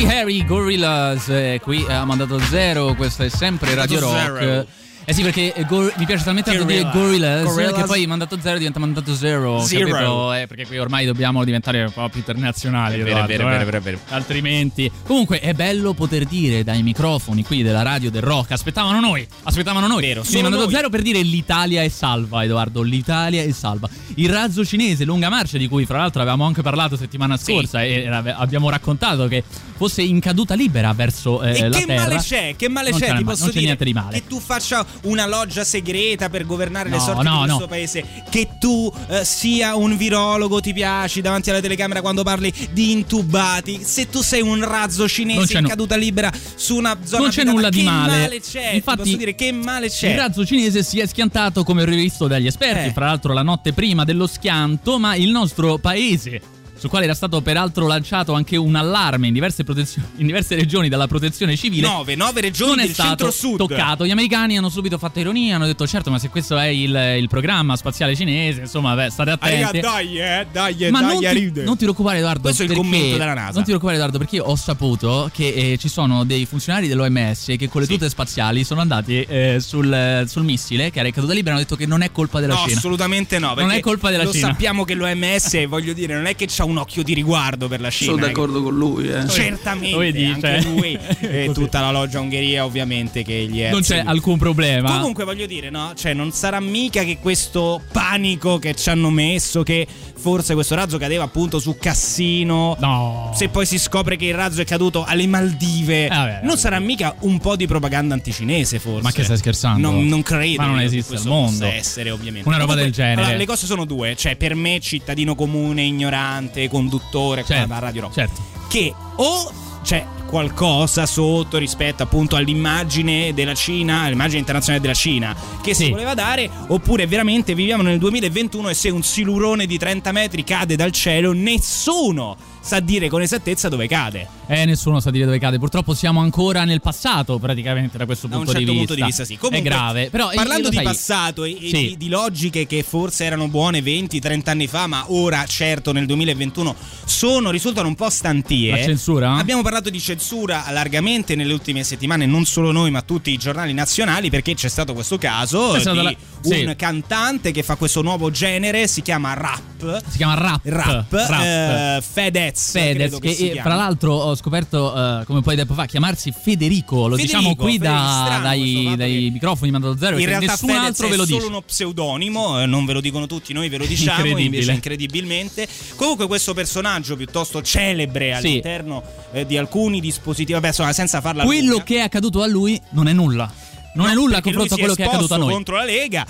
[0.05, 4.39] Harry Gorillaz, eh, qui ha mandato zero, questo è sempre Radio Mandato Rock.
[4.39, 4.67] zero.
[5.09, 7.45] Eh sì, perché eh, Gor- mi piace talmente tanto dire Gorillaz.
[7.45, 9.61] Gorillaz, che poi mandato zero diventa mandato zero.
[9.61, 9.89] Zero.
[9.89, 10.33] capito?
[10.33, 12.95] Eh, perché qui ormai dobbiamo diventare un po' più internazionali.
[12.95, 13.65] È vero, è Edoardo, vero, eh.
[13.65, 13.99] vero, vero.
[14.09, 14.91] Altrimenti.
[15.05, 18.51] Comunque è bello poter dire dai microfoni qui della radio del rock.
[18.51, 19.25] Aspettavano noi.
[19.45, 20.01] Aspettavano noi.
[20.01, 20.73] Vero, solo mandato noi.
[20.75, 22.83] zero per dire l'Italia è salva, Edoardo.
[22.83, 23.89] L'Italia è salva.
[24.17, 28.09] Il razzo cinese, lunga marcia, di cui fra l'altro avevamo anche parlato settimana scorsa e
[28.09, 29.45] ave- abbiamo raccontato che
[29.77, 32.03] fosse in caduta libera verso eh, E la che terra.
[32.03, 32.55] male c'è?
[32.57, 33.07] Che male Non c'è?
[33.07, 34.13] Ti ma- posso non c'è dire niente di male.
[34.21, 37.67] che tu faccia una loggia segreta per governare le No, sorti no, di questo no.
[37.67, 42.93] paese, che tu eh, sia un virologo, ti piaci davanti alla telecamera quando parli di
[42.93, 47.31] intubati, se tu sei un razzo cinese in nu- caduta libera su una zona Non
[47.31, 48.41] c'è abitata, nulla di che male.
[48.41, 48.71] c'è?
[48.73, 50.11] Infatti, Ti posso dire che male c'è?
[50.11, 52.93] Il razzo cinese si è schiantato come rivisto dagli esperti, Eh.
[52.93, 56.41] fra l'altro la notte prima dello schianto, ma il nostro paese
[56.87, 60.89] sul quale era stato peraltro lanciato anche un allarme in diverse, protezio- in diverse regioni
[60.89, 61.87] dalla protezione civile.
[61.87, 63.57] Nove, nove regioni non è del stato centro-sud.
[63.59, 64.07] toccato.
[64.07, 67.29] Gli americani hanno subito fatto ironia, hanno detto certo, ma se questo è il, il
[67.29, 69.81] programma spaziale cinese, insomma, beh, state Ah, raga, attenti.
[69.81, 73.17] dai, eh, dai, Ma dai, non ti, non ti preoccupare Edoardo Questo è il commento
[73.19, 73.53] della NASA.
[73.53, 77.55] Non ti preoccupare Edoardo perché io ho saputo che eh, ci sono dei funzionari dell'OMS
[77.59, 81.33] che con le tute spaziali sono andati eh, sul, sul missile che era in caduta
[81.33, 82.77] libera e hanno detto che non è colpa della No, Cina.
[82.77, 83.55] assolutamente no.
[83.55, 84.49] Non è colpa della lo Cina.
[84.49, 87.91] sappiamo che l'OMS, voglio dire, non è che c'ha un occhio di riguardo per la
[87.91, 88.13] Cina.
[88.13, 89.29] Sono d'accordo con lui, eh.
[89.29, 90.73] Certamente, vedi, anche cioè.
[90.73, 93.71] lui e tutta la loggia Ungheria, ovviamente, che gli è.
[93.71, 94.93] Non c'è alcun problema.
[94.93, 95.93] Comunque voglio dire, no?
[95.95, 99.87] Cioè, non sarà mica che questo panico che ci hanno messo, che
[100.17, 102.77] forse questo razzo cadeva appunto su Cassino.
[102.81, 103.33] No.
[103.35, 107.15] Se poi si scopre che il razzo è caduto alle Maldive, vabbè, non sarà mica
[107.21, 109.03] un po' di propaganda anticinese, forse.
[109.03, 109.91] Ma che stai scherzando?
[109.91, 110.63] Non, non credo.
[110.63, 111.65] Ma non esiste al mondo.
[111.67, 112.49] essere, ovviamente.
[112.49, 113.21] Una roba del genere.
[113.23, 114.17] allora, le cose sono due.
[114.17, 118.15] Cioè, per me, cittadino comune, ignorante, conduttore, qua Certo, da Radio Rock.
[118.15, 118.43] certo.
[118.69, 119.53] Che o
[119.83, 125.91] c'è qualcosa sotto rispetto appunto all'immagine della Cina, all'immagine internazionale della Cina che si Sì.
[125.91, 130.77] voleva dare, oppure veramente viviamo nel 2021 e se un silurone di 30 metri cade
[130.77, 132.37] dal cielo, nessuno
[132.67, 134.27] sa dire con esattezza dove cade.
[134.49, 135.59] Eh, nessuno sa dire dove cade.
[135.59, 139.07] Purtroppo siamo ancora nel passato, praticamente, da questo Da un punto, certo di, punto vista.
[139.07, 139.37] di vista, sì.
[139.39, 140.11] Comunque, è grave.
[140.11, 141.71] Però, eh, parlando di sai- passato e, Sì.
[141.71, 146.75] di, di logiche che forse erano buone 20-30 anni fa, ma ora, certo, nel 2021
[147.05, 148.71] sono, risultano un po' stantie.
[148.73, 149.35] La censura?
[149.37, 153.73] Abbiamo parlato di censura largamente nelle ultime settimane, non solo noi, ma tutti i giornali
[153.73, 156.65] nazionali, perché c'è stato questo caso di la- sì.
[156.65, 160.03] un cantante che fa questo nuovo genere, si chiama rap.
[160.09, 160.61] Si chiama rap.
[160.65, 161.13] Rap,
[161.43, 163.61] eh, Fedez, Fedez, credo che, che eh, chiami.
[163.61, 167.07] fra l'altro ho scoperto eh, come poi tempo fa chiamarsi Federico.
[167.09, 170.19] Lo Federico, diciamo qui da- dai, dai microfoni mandato zero.
[170.19, 171.49] In realtà nessun Fedez altro è ve lo solo dice.
[171.49, 174.45] uno pseudonimo, eh, non ve lo dicono tutti, noi ve lo diciamo Incredibile.
[174.47, 175.69] invece incredibilmente.
[175.97, 178.47] Comunque questo personaggio piuttosto celebre Sì.
[178.47, 179.03] all'interno
[179.33, 181.85] eh, di alcuni dispositivi, vabbè, insomma, senza farla Quello lunga.
[181.85, 183.53] che è accaduto a lui non è nulla.
[183.95, 185.53] Non è nulla confronto a quello che è accaduto a noi.
[185.53, 186.27] contro la Lega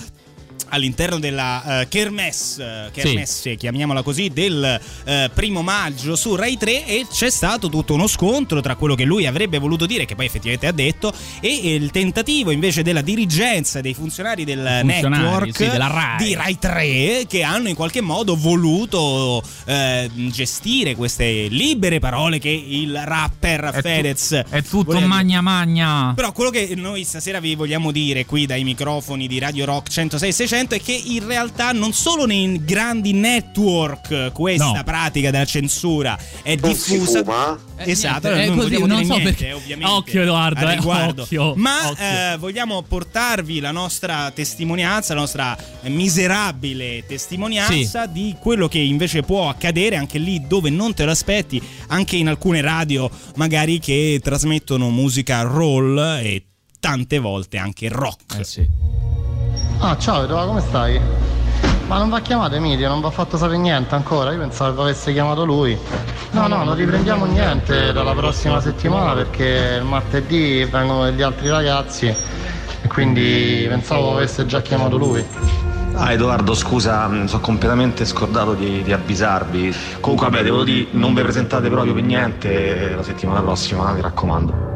[0.68, 6.86] all'interno della eh, Kermesse, eh, Kermesse, chiamiamola così, del eh, primo maggio su Rai 3
[6.86, 10.26] e c'è stato tutto uno scontro tra quello che lui avrebbe voluto dire, che poi
[10.26, 15.68] effettivamente ha detto, e il tentativo invece della dirigenza dei funzionari del Funzionari, network sì,
[15.68, 16.24] della Rai.
[16.24, 22.50] di Rai 3 che hanno in qualche modo voluto eh, gestire queste libere parole che
[22.50, 26.12] il rapper Fedez È tutto magna magna.
[26.14, 30.32] Però quello che noi stasera vi vogliamo dire qui dai microfoni di Radio Rock 106
[30.32, 34.82] 600 è che in realtà non solo nei grandi network questa No.
[34.84, 37.22] pratica della censura è Non si diffusa.
[37.22, 37.58] fuma?
[37.78, 40.78] Eh, esatto, niente, noi è così, non dire so niente, perché- ovviamente, Occhio, Edoardo, eh,
[41.20, 42.04] occhio, Ma occhio.
[42.04, 49.48] eh, vogliamo portarvi la nostra testimonianza, la nostra miserabile testimonianza di quello che invece può
[49.50, 54.88] accadere anche lì dove non te lo aspetti, anche in alcune radio magari che trasmettono
[54.90, 56.44] musica roll e
[56.80, 58.38] tante volte anche rock.
[58.38, 58.66] Eh sì.
[59.78, 61.00] Ah, ciao Edoardo, come stai?
[61.86, 65.44] Ma non va chiamato Emilio, non va fatto sapere niente ancora, io pensavo avesse chiamato
[65.44, 65.78] lui.
[66.30, 72.06] No, no, non riprendiamo niente dalla prossima settimana perché il martedì vengono degli altri ragazzi
[72.06, 75.24] e quindi pensavo avesse già chiamato lui.
[75.92, 79.74] Ah Edoardo scusa, mi sono completamente scordato di, di avvisarvi.
[80.00, 84.75] Comunque vabbè, devo dire, non vi presentate proprio per niente la settimana prossima, mi raccomando.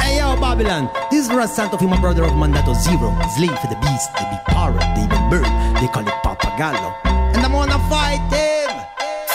[0.00, 3.10] Hey yo, Babylon, this is Russ Santo for my brother of Mandato Zero.
[3.36, 5.44] Slave for the beast, the big parrot, the even bird,
[5.80, 6.94] they call it Papagallo.
[7.04, 8.70] And I'm gonna fight him.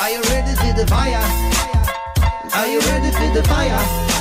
[0.02, 1.24] Are you ready for the fire?
[2.56, 4.14] Are you ready for the fire?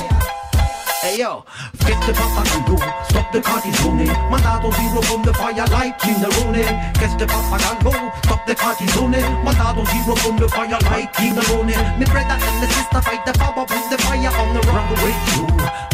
[1.03, 1.43] Hey yo,
[1.85, 2.77] get the papa gallo,
[3.09, 4.07] stop the cartizone.
[4.31, 6.63] Mandato zero from the fire like King Nerone.
[6.95, 9.19] Get the papa gallo, stop the cartizone.
[9.43, 11.75] Mandato zero from the fire like King Nerone.
[11.99, 15.92] Me brother and the sister fight the power, bring the fire on the radio, rock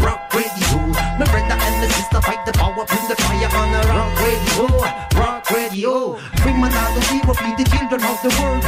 [1.20, 4.64] Me brother and the sister fight the power, bring the fire on the rock radio,
[5.20, 6.16] rock radio.
[6.40, 8.64] Bring mandato zero, feed the children of the world.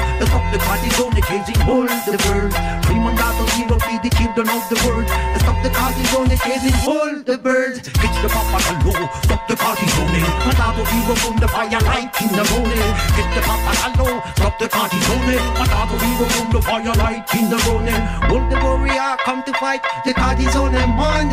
[0.52, 2.56] The cartizone, chasing all the birds.
[2.84, 5.08] Bring mandato zero, feed the children of the world.
[5.40, 7.88] Stop the cartizone, chasing all the birds.
[7.88, 10.20] Get the papa gallo, stop the cartizone.
[10.44, 12.92] Mandato zero from the fire like in the morning.
[13.16, 15.40] Get the papa gallo, stop the cartizone.
[15.56, 18.02] Mandato zero from the fire like in the morning.
[18.28, 21.32] All the warrior come to fight the cartizone man.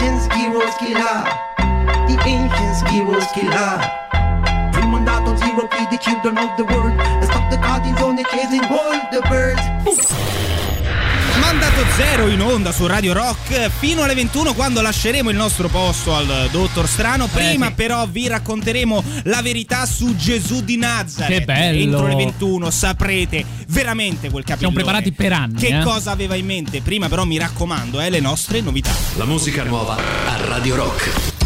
[0.00, 1.24] The ancients heroes killer.
[2.08, 3.80] The ancients heroes killer.
[4.72, 6.98] Bring mandato zero, feed the children of the world.
[6.98, 10.69] And stop the cartizone, chasing all the birds.
[11.50, 16.14] Mandato zero in onda su Radio Rock fino alle 21 quando lasceremo il nostro posto
[16.14, 17.26] al Dottor Strano.
[17.26, 17.72] Prima sì.
[17.72, 21.38] però vi racconteremo la verità su Gesù di Nazareth.
[21.38, 21.82] Che bello.
[21.82, 24.70] Entro le 21 saprete veramente quel capitolo.
[24.70, 25.82] Siamo preparati per anni, Che eh.
[25.82, 26.82] cosa aveva in mente?
[26.82, 28.92] Prima però mi raccomando, eh, le nostre novità.
[29.16, 31.39] La musica nuova a Radio Rock.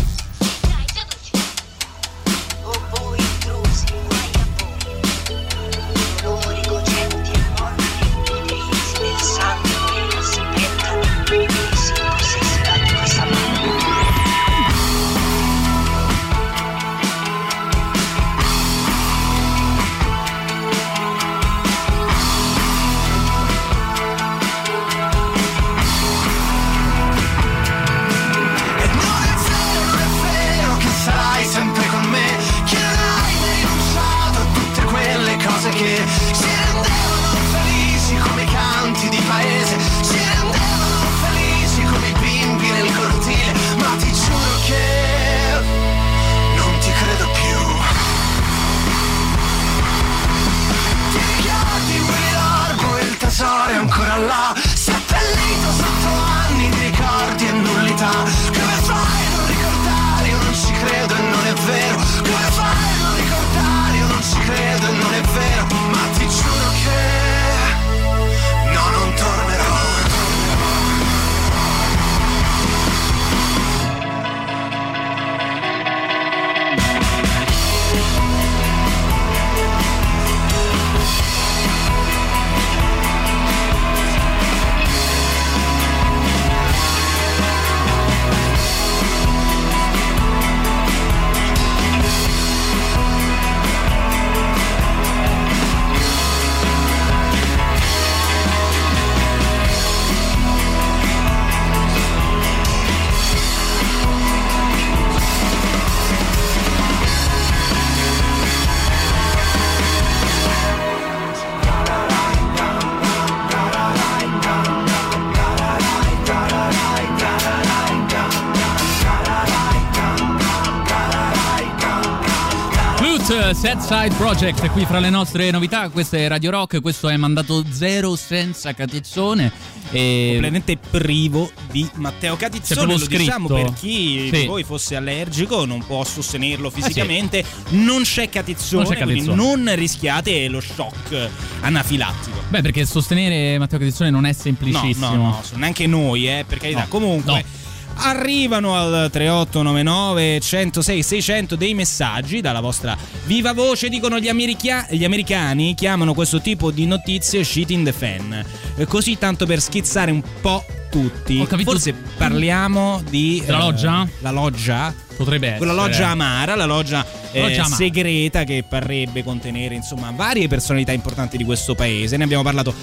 [123.65, 127.65] Set Side Project qui fra le nostre novità, questa è Radio Rock, questo è mandato
[127.71, 129.51] zero senza catizzone
[129.91, 132.93] e Completamente privo di Matteo Catizzone.
[132.93, 133.55] Lo diciamo scritto.
[133.55, 134.41] per chi Sì.
[134.41, 136.83] di voi fosse allergico, non può sostenerlo sì.
[136.83, 137.43] fisicamente.
[137.71, 139.35] Non c'è Catizzone, Non c'è Catizzone.
[139.35, 141.31] non rischiate lo shock
[141.61, 142.37] anafilattico.
[142.49, 145.09] Beh, perché sostenere Matteo Catizzone non è semplicissimo.
[145.09, 146.81] No, no, no, neanche noi, eh, per carità.
[146.81, 147.63] No, Comunque.
[147.97, 155.05] Arrivano al 3899 106 600 dei messaggi dalla vostra viva voce, dicono gli, america- gli
[155.05, 158.45] americani chiamano questo tipo di notizie shit in the fan.
[158.77, 161.45] Eh, così tanto per schizzare un po' tutti.
[161.65, 164.07] Forse parliamo di Della loggia?
[164.21, 164.95] La loggia?
[165.17, 165.59] Potrebbe essere.
[165.59, 167.77] Quella loggia amara, la loggia, eh, Loggia amara.
[167.77, 172.17] segreta che parrebbe contenere insomma varie personalità importanti di questo paese.
[172.17, 172.75] Ne abbiamo parlato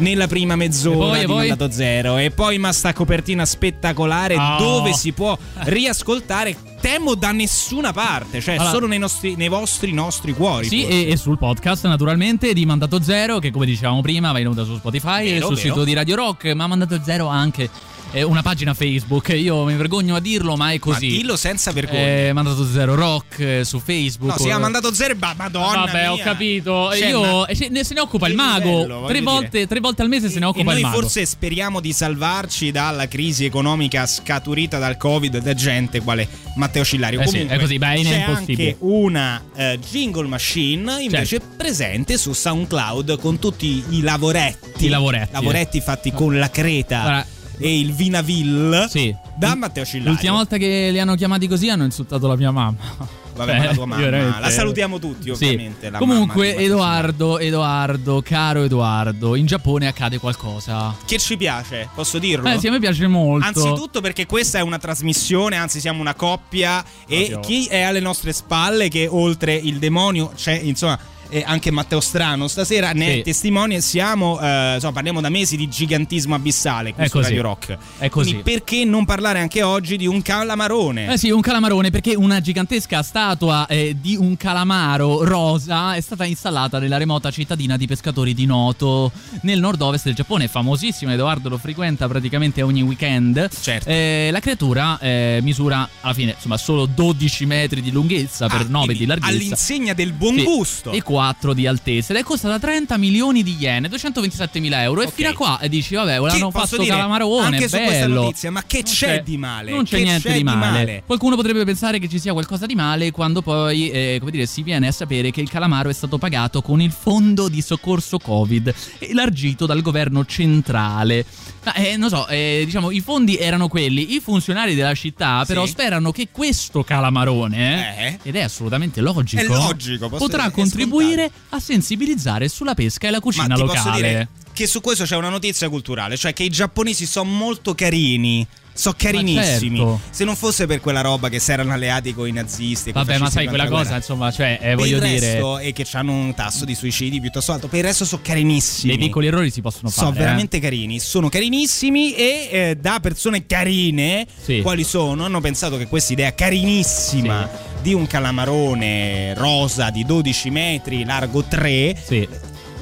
[0.00, 1.48] nella prima E mezz'ora poi, e di poi?
[1.48, 4.58] Mandato Zero e poi ma sta copertina spettacolare Oh.
[4.58, 5.36] dove si può
[5.80, 10.66] riascoltare temo da nessuna parte, cioè Allora- solo nei, nostri, nei vostri nostri cuori.
[10.66, 14.48] Sì, e, e sul podcast naturalmente di Mandato Zero, che come dicevamo prima va in
[14.48, 15.68] onda su Spotify e Vero, sul vero.
[15.68, 17.68] sito di Radio Rock, ma Mandato Zero ha anche
[18.12, 19.28] eh, una pagina Facebook.
[19.28, 21.08] Io mi vergogno a dirlo, ma è così.
[21.08, 21.98] Ma dillo senza vergogna.
[22.28, 24.32] Eh, Mandato Zero Rock eh, su Facebook.
[24.38, 26.24] No, si è mandato zero e ba- madonna Vabbè, ho mia.
[26.24, 26.90] capito.
[26.94, 28.80] Cioè, Io ma- e se ne, se ne occupa il mago.
[28.82, 31.00] livello, tre, volte, tre volte al mese se ne E occupa noi il mago.
[31.00, 37.20] forse speriamo di salvarci dalla crisi economica scaturita dal Covid da gente quale Matteo Cillario.
[37.20, 38.68] Eh sì, Comunque, è così, beh, è c'è impossibile.
[38.70, 44.86] anche una eh, jingle machine invece presente su SoundCloud con tutti i lavoretti.
[44.86, 45.32] I lavoretti.
[45.32, 47.00] Lavoretti fatti con la creta.
[47.00, 47.26] Allora,
[47.60, 49.14] e il Vinaville Sì.
[49.36, 50.12] da Matteo Cillario.
[50.12, 53.18] L'ultima volta che li hanno chiamati così hanno insultato la mia mamma.
[53.32, 55.44] Vabbè, ma la tua mamma, la salutiamo tutti Sì.
[55.44, 55.88] ovviamente.
[55.88, 60.94] la Comunque, Edoardo, Edoardo, caro Edoardo, in Giappone accade qualcosa.
[61.06, 62.48] Che ci piace, posso dirlo?
[62.50, 63.46] Eh sì, a me piace molto.
[63.46, 67.40] Anzitutto perché questa è una trasmissione, anzi siamo una coppia e Proprio.
[67.40, 70.98] chi è alle nostre spalle che oltre il demonio c'è insomma
[71.30, 73.18] e anche Matteo Strano stasera ne Sì.
[73.18, 77.28] è testimone siamo eh, insomma parliamo da mesi di gigantismo abissale qui È su così.
[77.28, 78.30] Radio Rock È così.
[78.32, 82.40] Quindi perché non parlare anche oggi di un calamarone Eh sì, un calamarone perché una
[82.40, 88.34] gigantesca statua eh, di un calamaro rosa è stata installata nella remota cittadina di pescatori
[88.34, 89.12] di Noto
[89.42, 93.48] nel nord-ovest del Giappone, famosissima, Edoardo lo frequenta praticamente ogni weekend.
[93.60, 93.88] Certo.
[93.88, 98.94] Eh, la creatura eh, misura alla fine insomma solo 12 metri di lunghezza per 9
[98.94, 99.30] di larghezza.
[99.30, 103.42] Ah, all'insegna del buon Sì, gusto E 4 di altezza ed è costata 30 milioni
[103.42, 105.02] di yen, 227 mila euro.
[105.02, 107.86] E fino a qua dici, vabbè, l'hanno fatto dire, calamarone, anche su bello.
[107.86, 109.70] questa notizia, ma che Non c'è di male?
[109.70, 110.58] Non c'è Che niente c'è di di male.
[110.70, 111.02] male?
[111.04, 114.62] Qualcuno potrebbe pensare che ci sia qualcosa di male quando poi, eh, come dire, si
[114.62, 118.74] viene a sapere che il calamaro è stato pagato con il fondo di soccorso Covid,
[119.00, 121.26] elargito dal governo centrale.
[121.62, 125.66] Ma, eh, non so, eh, diciamo, i fondi erano quelli, i funzionari della città però
[125.66, 125.72] Sì.
[125.72, 128.18] sperano che questo calamarone, Eh?
[128.22, 133.48] ed è assolutamente logico, È logico, potrà contribuire a sensibilizzare sulla pesca e la cucina
[133.48, 134.28] Ma locale.
[134.54, 138.46] che su questo c'è una notizia culturale, cioè che i giapponesi sono molto carini.
[138.72, 139.76] Sono carinissimi.
[139.78, 140.00] certo.
[140.10, 142.92] Se non fosse per quella roba che si erano alleati con i nazisti.
[142.92, 143.96] Vabbè, ma sai, quella la cosa, guerra.
[143.96, 147.68] insomma, cioè, eh, voglio dire, resto è che hanno un tasso di suicidi piuttosto alto.
[147.68, 148.96] Per il resto sono carinissimi.
[148.96, 150.06] dei piccoli errori si possono fare.
[150.06, 150.18] Sono eh.
[150.18, 154.60] veramente carini, sono carinissimi e eh, da persone carine, Sì.
[154.62, 157.48] quali sono, hanno pensato che questa idea carinissima
[157.82, 161.96] di un calamarone rosa di 12 metri, largo 3,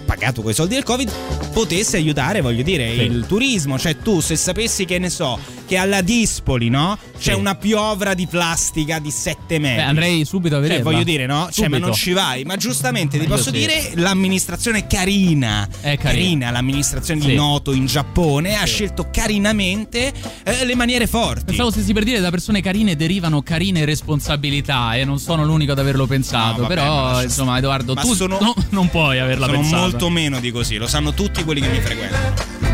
[0.09, 1.13] pagato con i soldi del Covid,
[1.53, 3.01] potesse aiutare, voglio dire, Sì.
[3.03, 3.79] il turismo.
[3.79, 6.97] Cioè tu se sapessi che ne so, che alla Dispoli, no?
[7.19, 7.39] C'è Sì.
[7.39, 9.77] una piovra di plastica di 7 metri.
[9.77, 10.91] Beh, andrei subito a Cioè, vederla.
[10.91, 11.49] voglio dire, no?
[11.53, 11.87] Cioè, ma Subito.
[11.87, 12.45] non ci vai.
[12.45, 13.59] Ma giustamente ti posso sì.
[13.59, 16.51] dire, l'amministrazione carina, È carina.
[16.51, 17.27] l'amministrazione Sì.
[17.27, 20.13] di Noto in Giappone, ha scelto carinamente
[20.45, 21.45] eh, le maniere forti.
[21.45, 25.79] Pensavo stessi per dire da persone carine derivano carine responsabilità e non sono l'unico ad
[25.79, 26.63] averlo pensato.
[26.63, 27.59] No, vabbè, però, insomma.
[27.59, 29.81] Edoardo, tu sono- no- non puoi averla Sono pensata.
[29.99, 32.68] Molto meno di così, lo sanno tutti quelli che mi frequentano.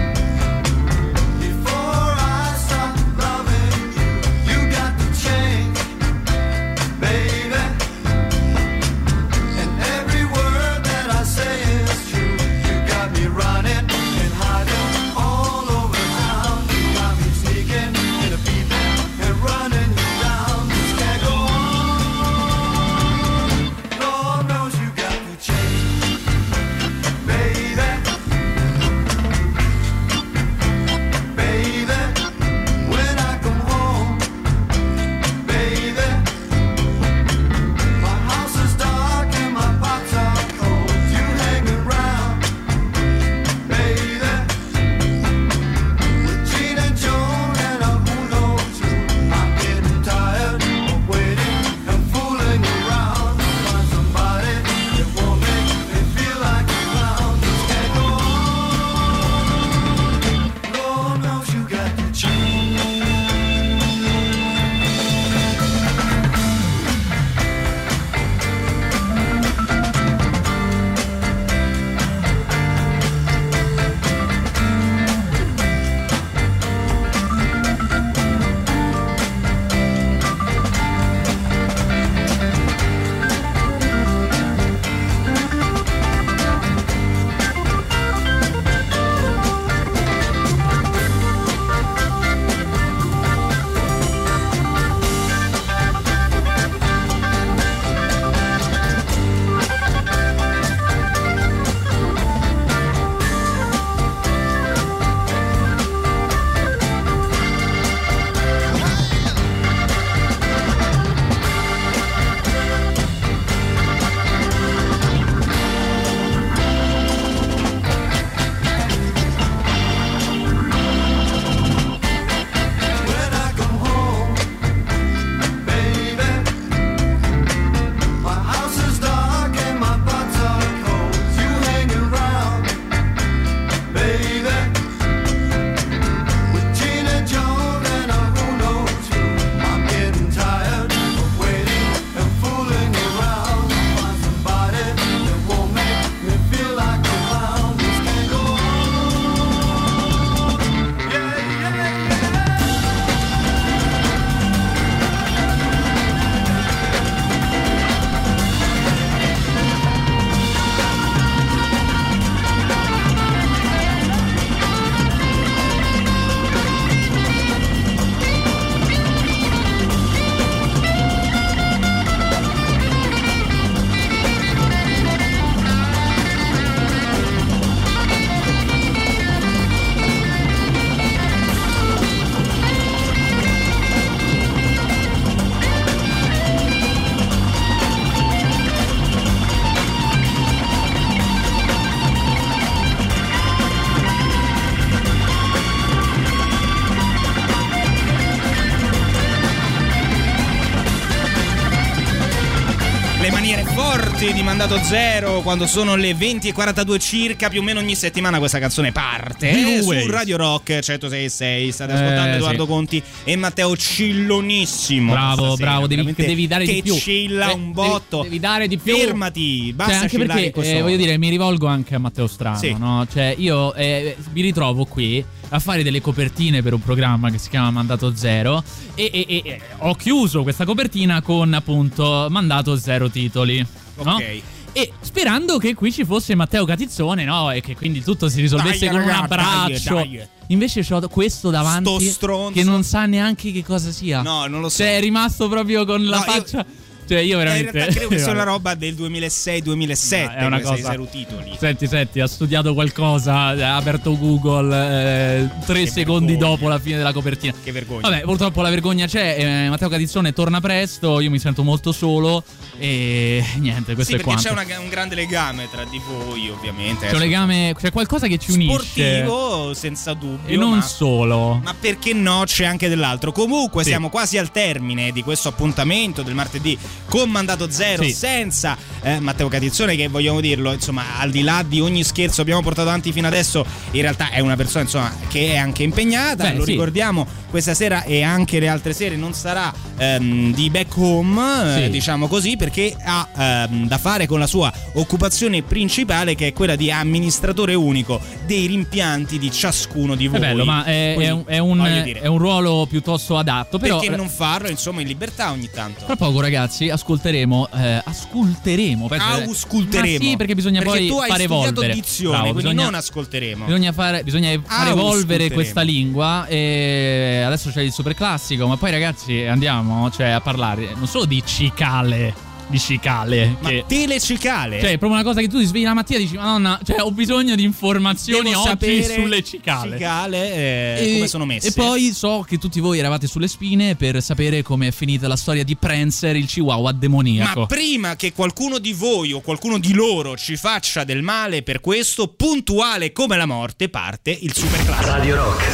[204.57, 209.51] Mandato Zero quando sono le 20.42 circa, più o meno ogni settimana questa canzone parte
[209.79, 209.91] eh, su.
[210.09, 211.71] Radio Rock 106.6.
[211.71, 212.69] State Eh, ascoltando Edoardo sì.
[212.69, 215.11] Conti e Matteo Cillonissimo.
[215.11, 216.95] Bravo, bravo, devi, devi dare che di più.
[216.97, 218.23] cilla Eh, un devi- botto.
[218.23, 218.97] Devi, dare di più.
[218.97, 222.77] Fermati, basta Cioè, anche perché eh, voglio dire, mi rivolgo anche a Matteo Strano, Sì.
[222.79, 223.05] no?
[223.13, 227.49] Cioè, io eh, mi ritrovo qui a fare delle copertine per un programma che si
[227.49, 228.63] chiama Mandato Zero
[228.95, 233.67] e- e- e ho chiuso questa copertina con appunto Mandato Zero titoli.
[234.03, 234.15] No?
[234.15, 234.41] Ok.
[234.77, 237.51] E sperando che qui ci fosse Matteo Catizzone, no?
[237.53, 239.95] E che quindi tutto si risolvesse Dai, con un raga, abbraccio.
[239.95, 240.27] dai, dai.
[240.49, 242.53] Invece ho questo davanti Sto stronzo.
[242.53, 244.21] che non sa neanche che cosa sia.
[244.23, 244.79] No, non lo so.
[244.79, 246.67] Cioè, è rimasto proprio con la No, io- faccia.
[247.07, 247.67] Cioè, io Eh, veramente.
[247.69, 250.23] In realtà credo che sia una roba del 2006-2007.
[250.25, 251.57] No, è una cosa- zero titoli.
[251.59, 256.51] Senti, senti, ha studiato qualcosa, ha aperto Google eh, tre secondi vergogna.
[256.51, 257.53] dopo la fine della copertina.
[257.63, 258.01] Che vergogna.
[258.09, 259.37] Vabbè, purtroppo la vergogna c'è.
[259.39, 261.21] eh, Matteo Catizzone torna presto.
[261.21, 262.43] Io mi sento molto solo.
[262.79, 264.43] E niente, questo sì, è perché quanto.
[264.43, 267.07] c'è una- un grande legame tra di voi, ovviamente.
[267.07, 268.73] C'è un legame, c'è qualcosa che ci unisce.
[268.73, 270.53] sportivo, senza dubbio.
[270.53, 270.83] E non ma...
[270.83, 271.61] solo.
[271.63, 272.43] Ma perché no?
[272.47, 273.31] C'è anche dell'altro.
[273.33, 273.91] Comunque, Sì.
[273.91, 276.77] siamo quasi al termine di questo appuntamento del martedì
[277.07, 278.13] con mandato zero, Sì.
[278.13, 282.63] senza eh, Matteo Catizzone, che vogliamo dirlo, insomma, al di là di ogni scherzo abbiamo
[282.63, 286.45] portato avanti fino adesso, in realtà è una persona insomma, che è anche impegnata.
[286.51, 286.71] Beh, Lo sì.
[286.73, 291.85] ricordiamo, questa sera e anche le altre sere non sarà ehm, di back home, eh,
[291.85, 291.91] Sì.
[291.91, 293.29] diciamo così, perché ha
[293.69, 298.67] ehm, da fare con la sua occupazione principale, che è quella di amministratore unico dei
[298.67, 300.39] rimpianti di ciascuno di voi.
[300.39, 301.83] È bello, ma è, è Quindi, un, è un-
[302.23, 303.79] è un ruolo piuttosto adatto.
[303.79, 306.05] Però, perché non farlo, insomma, in libertà ogni tanto?
[306.07, 307.69] Tra poco, ragazzi, ascolteremo.
[307.75, 309.07] Eh, ascolteremo.
[309.09, 310.25] penso- Ausculteremo.
[310.25, 311.93] Sì, perché bisogna Perché poi fare evolvere.
[311.95, 313.65] dizione, Bravo, bisogna, non ascolteremo.
[313.65, 314.91] Bisogna fare, bisogna Ausculteremo.
[314.91, 316.47] evolvere questa lingua.
[316.47, 318.67] E adesso c'è il super classico.
[318.67, 322.44] Ma poi, ragazzi, andiamo cioè, a parlare non solo di cicale.
[322.67, 323.57] Di cicale.
[323.61, 324.81] Ma che- telecicale?
[324.81, 327.01] Cioè, è proprio una cosa che tu ti svegli la mattina e dici: Madonna, cioè,
[327.03, 329.97] ho bisogno di informazioni Devo oggi sulle cicale.
[329.97, 331.69] cicale, eh, come sono messe.
[331.69, 335.37] E poi so che tutti voi eravate sulle spine per sapere come è finita la
[335.37, 337.61] storia di Prancer, il chihuahua demoniaco.
[337.61, 341.81] Ma prima che qualcuno di voi o qualcuno di loro ci faccia del male per
[341.81, 345.11] questo, puntuale come la morte, parte il super classico.
[345.11, 345.73] Radio Rock.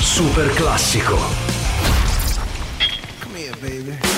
[0.00, 1.16] Super classico.
[3.20, 4.17] Come here, baby.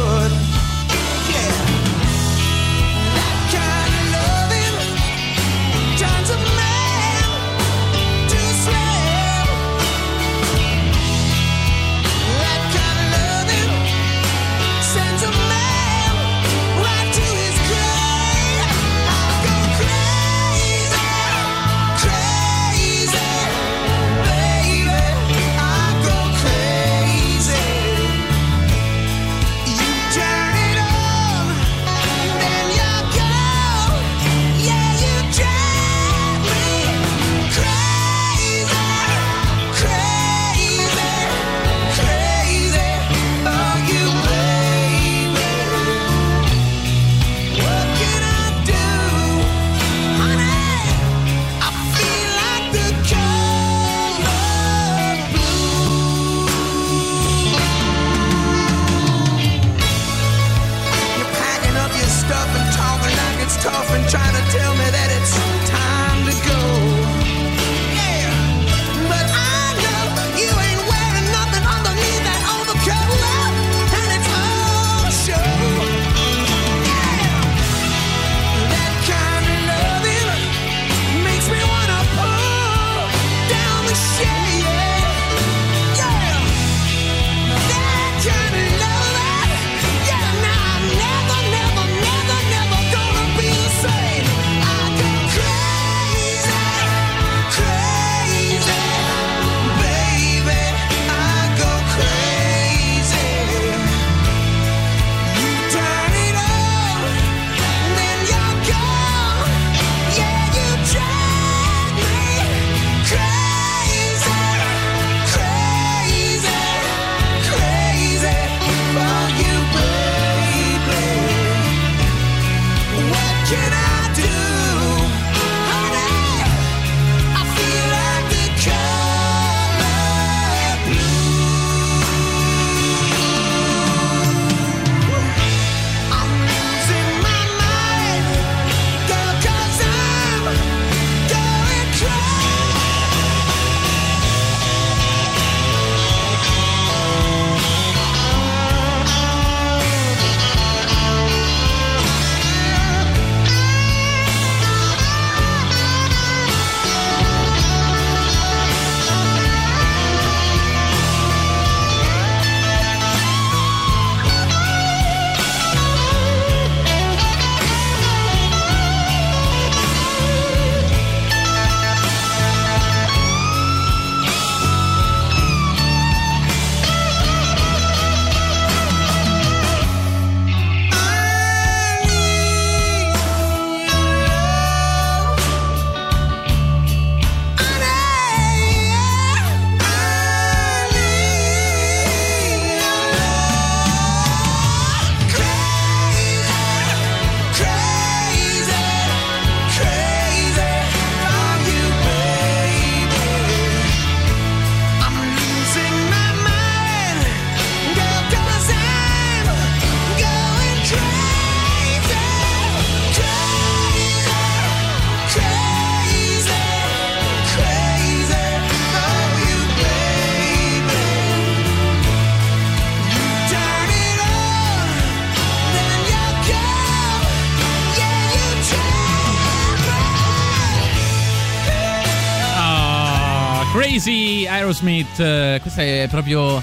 [234.03, 236.59] Crazy Aerosmith, eh, questa è proprio.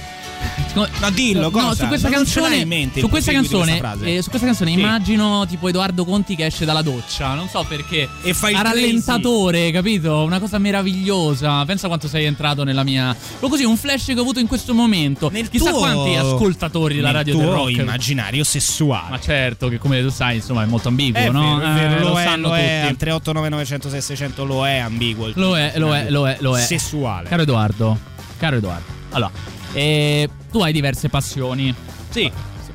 [0.74, 1.74] No, dillo, No, cosa?
[1.74, 4.78] su questa Ma non canzone, mente su questa canzone, questa eh, su questa canzone Sì.
[4.78, 8.08] immagino tipo Edoardo Conti che esce dalla doccia, non so perché.
[8.22, 8.76] E fa il a crazy.
[8.80, 10.22] rallentatore, capito?
[10.22, 11.64] Una cosa meravigliosa.
[11.64, 13.14] Pensa quanto sei entrato nella mia.
[13.40, 15.30] O così, un flash che ho avuto in questo momento.
[15.50, 17.70] Chissà tuo- quanti ascoltatori della nel radio tuo del rock.
[17.78, 19.10] immaginario sessuale.
[19.10, 21.56] Ma certo, che come tu sai, insomma, è molto ambiguo, È no?
[21.58, 22.88] vero, è vero, Eh, lo, è, sanno lo è, tutti.
[22.90, 25.30] al 389 906 600 lo è ambiguo.
[25.34, 26.60] Lo è, lo è, lo è, lo è.
[26.62, 27.28] Sessuale.
[27.28, 27.98] Caro Edoardo,
[28.38, 28.96] caro Edoardo.
[29.10, 29.30] Allora,
[29.72, 31.74] eh, tu hai diverse passioni.
[32.10, 32.30] Sì.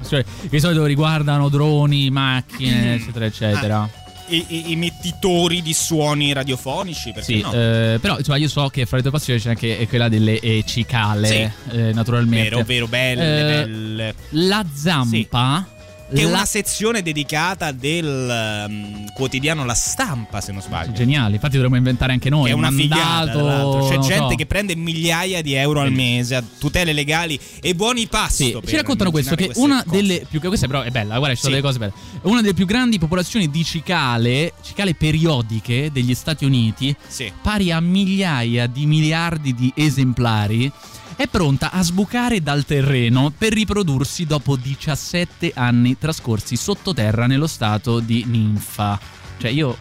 [0.08, 2.94] Che di solito riguardano droni, macchine, Mm.
[3.00, 3.82] eccetera, eccetera.
[3.82, 3.90] Ah,
[4.28, 7.52] I, i- emettitori di suoni radiofonici, perché Sì, no?
[7.54, 10.64] eh, però insomma, io so che fra le tue passioni c'è anche quella delle eh,
[10.68, 11.50] cicale, Sì.
[11.78, 12.50] eh, naturalmente.
[12.50, 13.22] Vero, vero, belle,
[13.62, 14.16] Eh, belle.
[14.32, 15.66] La zampa.
[16.14, 20.92] Che è la- una sezione dedicata del ehm, quotidiano La Stampa, se non sbaglio.
[20.92, 22.46] Geniale, infatti dovremmo inventare anche noi.
[22.46, 23.88] Che è una mandato, figata.
[23.90, 24.36] C'è gente so.
[24.36, 28.44] che prende migliaia di euro al mese a tutele legali e buoni pasto.
[28.44, 30.40] Sì, ci raccontano questo: che una queste delle più.
[30.40, 31.62] Questa però è bella, guarda, ci sono Sì.
[31.62, 31.94] delle cose belle.
[32.24, 37.32] Una delle più grandi popolazioni di cicale, cicale periodiche degli Stati Uniti, Sì.
[37.42, 40.72] pari a migliaia di miliardi di esemplari,
[41.16, 48.00] è pronta a sbucare dal terreno per riprodursi dopo 17 anni trascorsi sottoterra nello stato
[48.00, 49.00] di ninfa.
[49.38, 49.78] Cioè, io.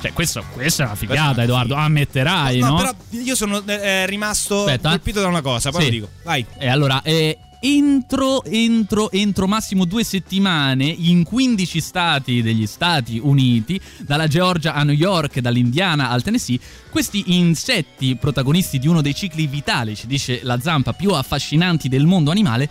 [0.00, 1.74] Cioè, questo, questa è una figata, Edoardo.
[1.74, 2.76] Ammetterai, No, no?
[2.76, 4.88] però io sono eh, eh, rimasto Aspetta.
[4.90, 5.86] colpito da una cosa, poi Sì.
[5.86, 6.08] lo dico.
[6.24, 6.46] Vai.
[6.58, 13.80] E allora, eh, entro, entro, entro massimo due settimane in 15 stati degli Stati Uniti,
[13.98, 16.58] dalla Georgia a New York, dall'Indiana al Tennessee,
[16.88, 22.06] questi insetti protagonisti di uno dei cicli vitali, ci dice la zampa, più affascinanti del
[22.06, 22.68] mondo animale,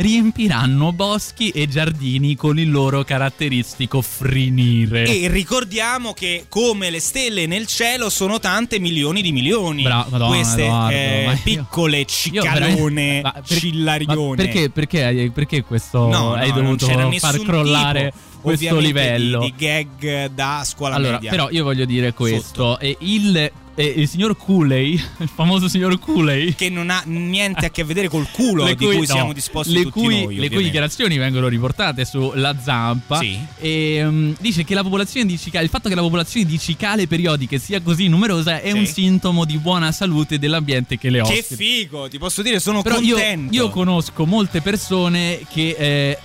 [0.00, 5.04] riempiranno boschi e giardini con il loro caratteristico frinire.
[5.04, 9.82] E ricordiamo che come le stelle nel cielo sono tante milioni di milioni.
[9.82, 14.36] Bravo, Madonna, Queste Edoardo, eh, piccole Io cicalone, per- cillarione.
[14.36, 16.86] perché, perché, perché questo No, hai no, dovuto
[17.18, 19.40] far crollare tipo, questo livello?
[19.40, 21.30] Di, di gag da scuola allora, media.
[21.30, 26.68] però io voglio dire questo: il, e il signor Cooley, il famoso signor Cooley, che
[26.68, 29.82] non ha niente a che vedere col culo le di cui no, siamo disposti le
[29.84, 30.36] tutti cui, noi.
[30.36, 33.18] Le cui dichiarazioni vengono riportate sulla zampa.
[33.18, 33.38] Sì.
[33.58, 37.06] E mm, dice che la popolazione di cicale, il fatto che la popolazione di cicale
[37.06, 38.78] periodiche sia così numerosa è Sì.
[38.78, 41.56] un sintomo di buona salute dell'ambiente che le Che ospita.
[41.56, 43.54] figo, ti posso dire, sono Però io, contento.
[43.54, 45.74] io conosco molte persone che.
[45.78, 46.18] eh,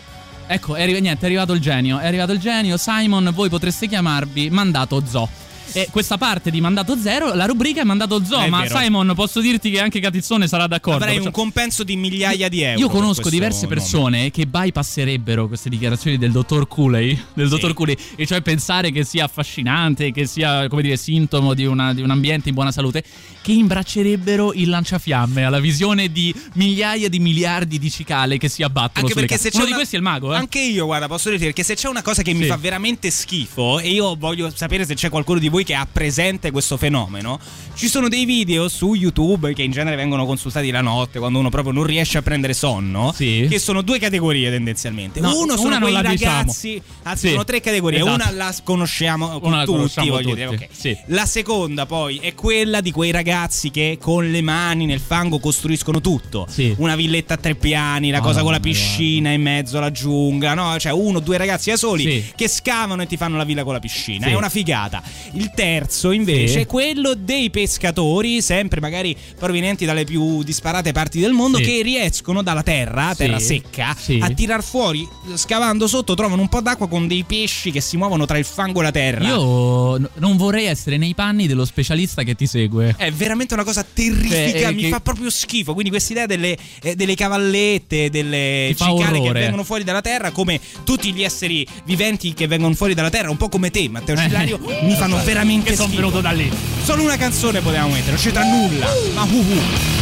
[0.48, 2.00] ecco, è, niente, è arrivato il genio.
[2.00, 2.78] È arrivato il genio.
[2.78, 5.30] Simon, voi potreste chiamarvi Mandato Zoo.
[5.78, 8.40] E questa parte di mandato zero, la rubrica è mandato zoo.
[8.40, 8.78] È ma vero.
[8.80, 11.00] Simon, posso dirti che anche Catizzone sarà d'accordo.
[11.04, 12.80] Avrei Facciamo- un compenso di migliaia di euro.
[12.80, 13.76] Io conosco diverse nome.
[13.76, 19.04] persone che bypasserebbero queste dichiarazioni del dottor Cooley, del dottor Cooley, e cioè pensare che
[19.04, 23.04] sia affascinante, che sia, come dire, sintomo di, una- di un ambiente in buona salute,
[23.42, 29.06] che imbraccerebbero il lanciafiamme alla visione di migliaia di miliardi di cicale che si abbattono
[29.08, 30.38] Anche perché se c'è Uno di una- questi è il mago, eh?
[30.38, 32.48] Anche io, guarda, posso dirti perché se c'è una cosa che mi Sì.
[32.48, 36.52] fa veramente schifo e io voglio sapere se c'è qualcuno di voi che ha presente
[36.52, 37.38] questo fenomeno,
[37.74, 41.50] ci sono dei video su YouTube che in genere vengono consultati la notte quando uno
[41.50, 45.20] proprio non riesce a prendere sonno, che sono due categorie tendenzialmente.
[45.20, 46.08] No, Uno sono quei diciamo.
[46.08, 47.32] ragazzi, anzi Sì.
[47.34, 48.14] sono tre categorie, Esatto.
[48.16, 50.36] una la conosciamo Una tutti, conosciamo voglio tutti.
[50.36, 50.68] dire, ok.
[50.72, 50.98] Sì.
[51.08, 56.00] La seconda poi è quella di quei ragazzi che con le mani nel fango costruiscono
[56.00, 56.48] tutto.
[56.78, 60.54] Una villetta a tre piani, la Oh, cosa con la piscina in mezzo alla giungla,
[60.54, 60.78] no?
[60.80, 62.26] Cioè uno o due ragazzi da soli Sì.
[62.36, 64.28] che scavano e ti fanno la villa con la piscina.
[64.28, 64.32] Sì.
[64.32, 65.02] È una figata.
[65.34, 66.66] Il terzo invece Sì.
[66.66, 71.64] quello dei pescatori, sempre magari provenienti dalle più disparate parti del mondo, Sì.
[71.64, 73.16] che riescono dalla terra, Sì.
[73.18, 74.20] terra secca, Sì.
[74.22, 78.26] a tirar fuori, scavando sotto, trovano un po' d'acqua con dei pesci che si muovono
[78.26, 79.26] tra il fango e la terra.
[79.26, 82.94] Io n- non vorrei essere nei panni dello specialista che ti segue.
[82.98, 85.72] È veramente una cosa terrifica, Cioè, eh, mi che- fa proprio schifo.
[85.74, 90.60] Quindi questa idea delle, eh, delle cavallette, delle cicale che vengono fuori dalla terra, come
[90.84, 94.16] tutti gli esseri viventi che vengono fuori dalla terra, un po' come te, Matteo
[94.52, 95.62] Cillario, mi fanno veramente Eh.
[95.64, 96.02] Che son schifo.
[96.02, 96.52] venuto da lì.
[96.84, 98.88] Solo una canzone potevamo mettere, non c'entra nulla.
[99.14, 99.94] Ma uh uh.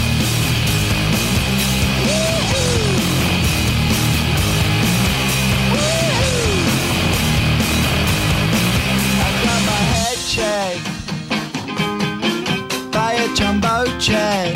[13.35, 14.52] jumbo jet.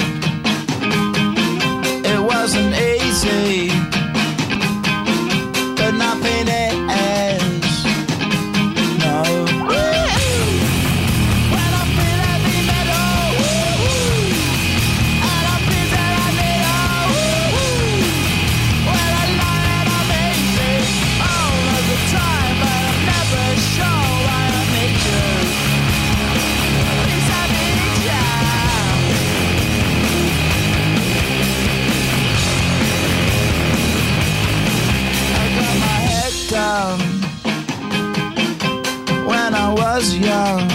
[40.17, 40.66] Young.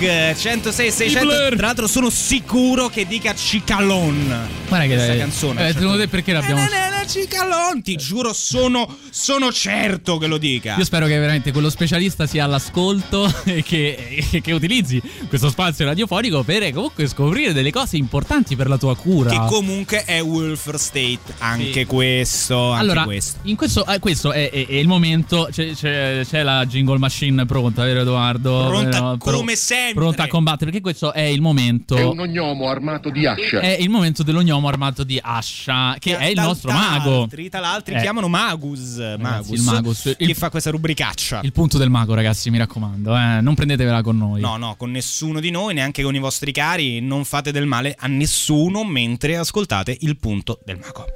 [0.00, 5.68] Radio Rock 106 600 tra l'altro sono sicuro che dica Cicalon Guarda che questa canzone
[5.68, 10.26] eh, secondo te perché l'abbiamo Eh, eh, eh, Cicalon ti giuro sono, sono certo che
[10.26, 15.00] lo dica Io spero che veramente quello specialista sia all'ascolto e che, e che utilizzi
[15.28, 19.30] questo spazio radiofonico per comunque scoprire delle cose importanti per la tua cura.
[19.30, 24.50] che comunque è welfare state anche questo anche allora, questo in questo, eh, questo è,
[24.50, 25.48] è- è il momento.
[25.50, 28.66] C'è, c'è- c'è la jingle machine pronta, vero Edoardo?
[28.66, 29.16] Pronta Vero?
[29.16, 29.94] Pro- come sempre.
[29.94, 31.96] Pronta a combattere, perché questo è il momento.
[31.96, 33.60] È un ognomo armato di ascia.
[33.60, 37.10] È il momento dell'ognomo armato di Ascia, che è il nostro tra mago.
[37.20, 38.00] l'altri- tra l'altro Eh.
[38.00, 40.02] chiamano Magus Magus, il Magus.
[40.02, 44.02] che Il- fa questa rubricaccia Il punto del mago, ragazzi, mi raccomando, eh, non prendetevela
[44.02, 44.40] con noi.
[44.40, 47.94] No, no, con nessuno di noi, neanche con i vostri cari, non fate del male
[47.98, 51.06] a nessuno mentre ascoltate il punto del mago.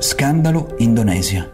[0.00, 1.48] Scandalo Indonesia.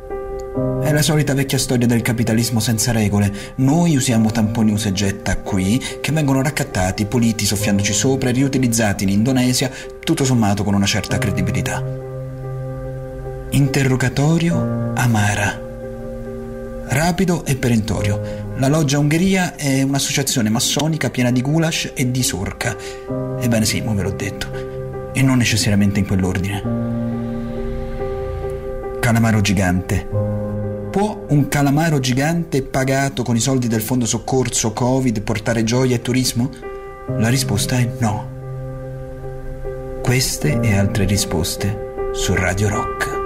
[0.83, 3.33] È la solita vecchia storia del capitalismo senza regole.
[3.57, 9.05] Noi usiamo tamponi usa e getta qui, che vengono raccattati, puliti, soffiandoci sopra e riutilizzati
[9.05, 9.71] in Indonesia,
[10.03, 11.81] tutto sommato con una certa credibilità.
[13.51, 15.61] Interrogatorio Amara.
[16.89, 18.21] Rapido e perentorio.
[18.57, 22.77] La loggia Ungheria è un'associazione massonica piena di goulash e di sorca.
[23.41, 25.11] Ebbene sì, mo ve l'ho detto.
[25.13, 26.89] E non necessariamente in quell'ordine.
[28.99, 30.40] Calamaro gigante.
[30.91, 36.03] Può un calamaro gigante pagato con i soldi del fondo soccorso Covid portare gioia e
[36.03, 36.51] turismo?
[37.19, 38.29] La risposta è no.
[40.03, 43.19] Queste e altre risposte su Radio Rock.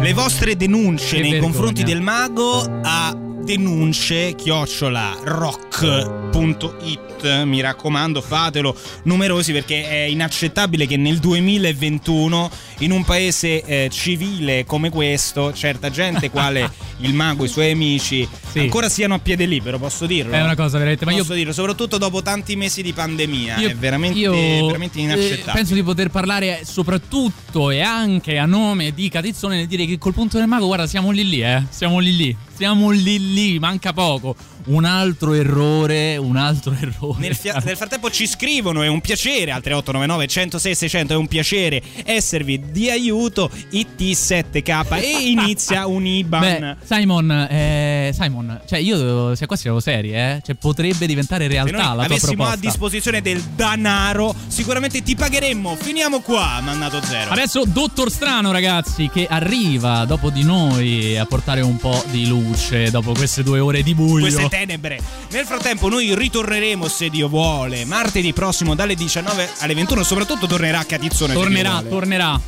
[0.00, 1.52] Le vostre denunce Che nei vergogna.
[1.52, 7.08] confronti del mago a denunce chiocciola rock.it
[7.44, 8.74] mi raccomando fatelo
[9.04, 12.50] numerosi perché è inaccettabile che nel 2021
[12.80, 17.70] in un paese eh, civile come questo, certa gente, quale il mago e i suoi
[17.70, 18.26] amici,
[18.56, 20.32] ancora siano a piede libero, posso dirlo?
[20.32, 21.04] È una cosa veramente.
[21.04, 24.32] Ma io, Posso dirlo, soprattutto dopo tanti mesi di pandemia, io- è veramente, io,
[24.66, 25.52] veramente eh, inaccettabile.
[25.52, 30.14] penso di poter parlare soprattutto e anche a nome di Catizzone nel dire che col
[30.14, 31.62] punto del mago, guarda, siamo lì lì, eh.
[31.68, 32.36] Siamo lì lì.
[32.56, 34.34] Siamo lì lì, manca poco.
[34.66, 37.18] Un altro errore, un altro errore.
[37.20, 41.26] Nel, fia- nel frattempo ci scrivono, è un piacere, altre 899 106 600, è un
[41.26, 46.40] piacere esservi di aiuto, IT7K e inizia un IBAN.
[46.40, 50.40] Beh, Simon, eh, Simon, cioè io se qua siamo seri, eh?
[50.44, 52.54] Cioè potrebbe diventare Se realtà la tua avessimo proposta.
[52.54, 55.76] a disposizione del danaro, sicuramente ti pagheremmo.
[55.76, 57.30] Finiamo qua, mandato zero.
[57.30, 62.90] Adesso Dottor Strano, ragazzi, che arriva dopo di noi a portare un po' di luce
[62.90, 64.20] dopo queste due ore di buio.
[64.20, 65.00] queste tenebre.
[65.30, 67.86] Nel frattempo noi ritorneremo se Dio vuole.
[67.86, 71.32] Martedì prossimo dalle 19 alle 21 soprattutto tornerà Catizzone.
[71.32, 72.38] tornerà, tornerà.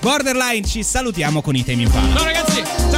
[0.00, 2.14] Borderline ci salutiamo con i temi in palla.
[2.14, 2.62] Ciao ragazzi.
[2.90, 2.97] Ciao.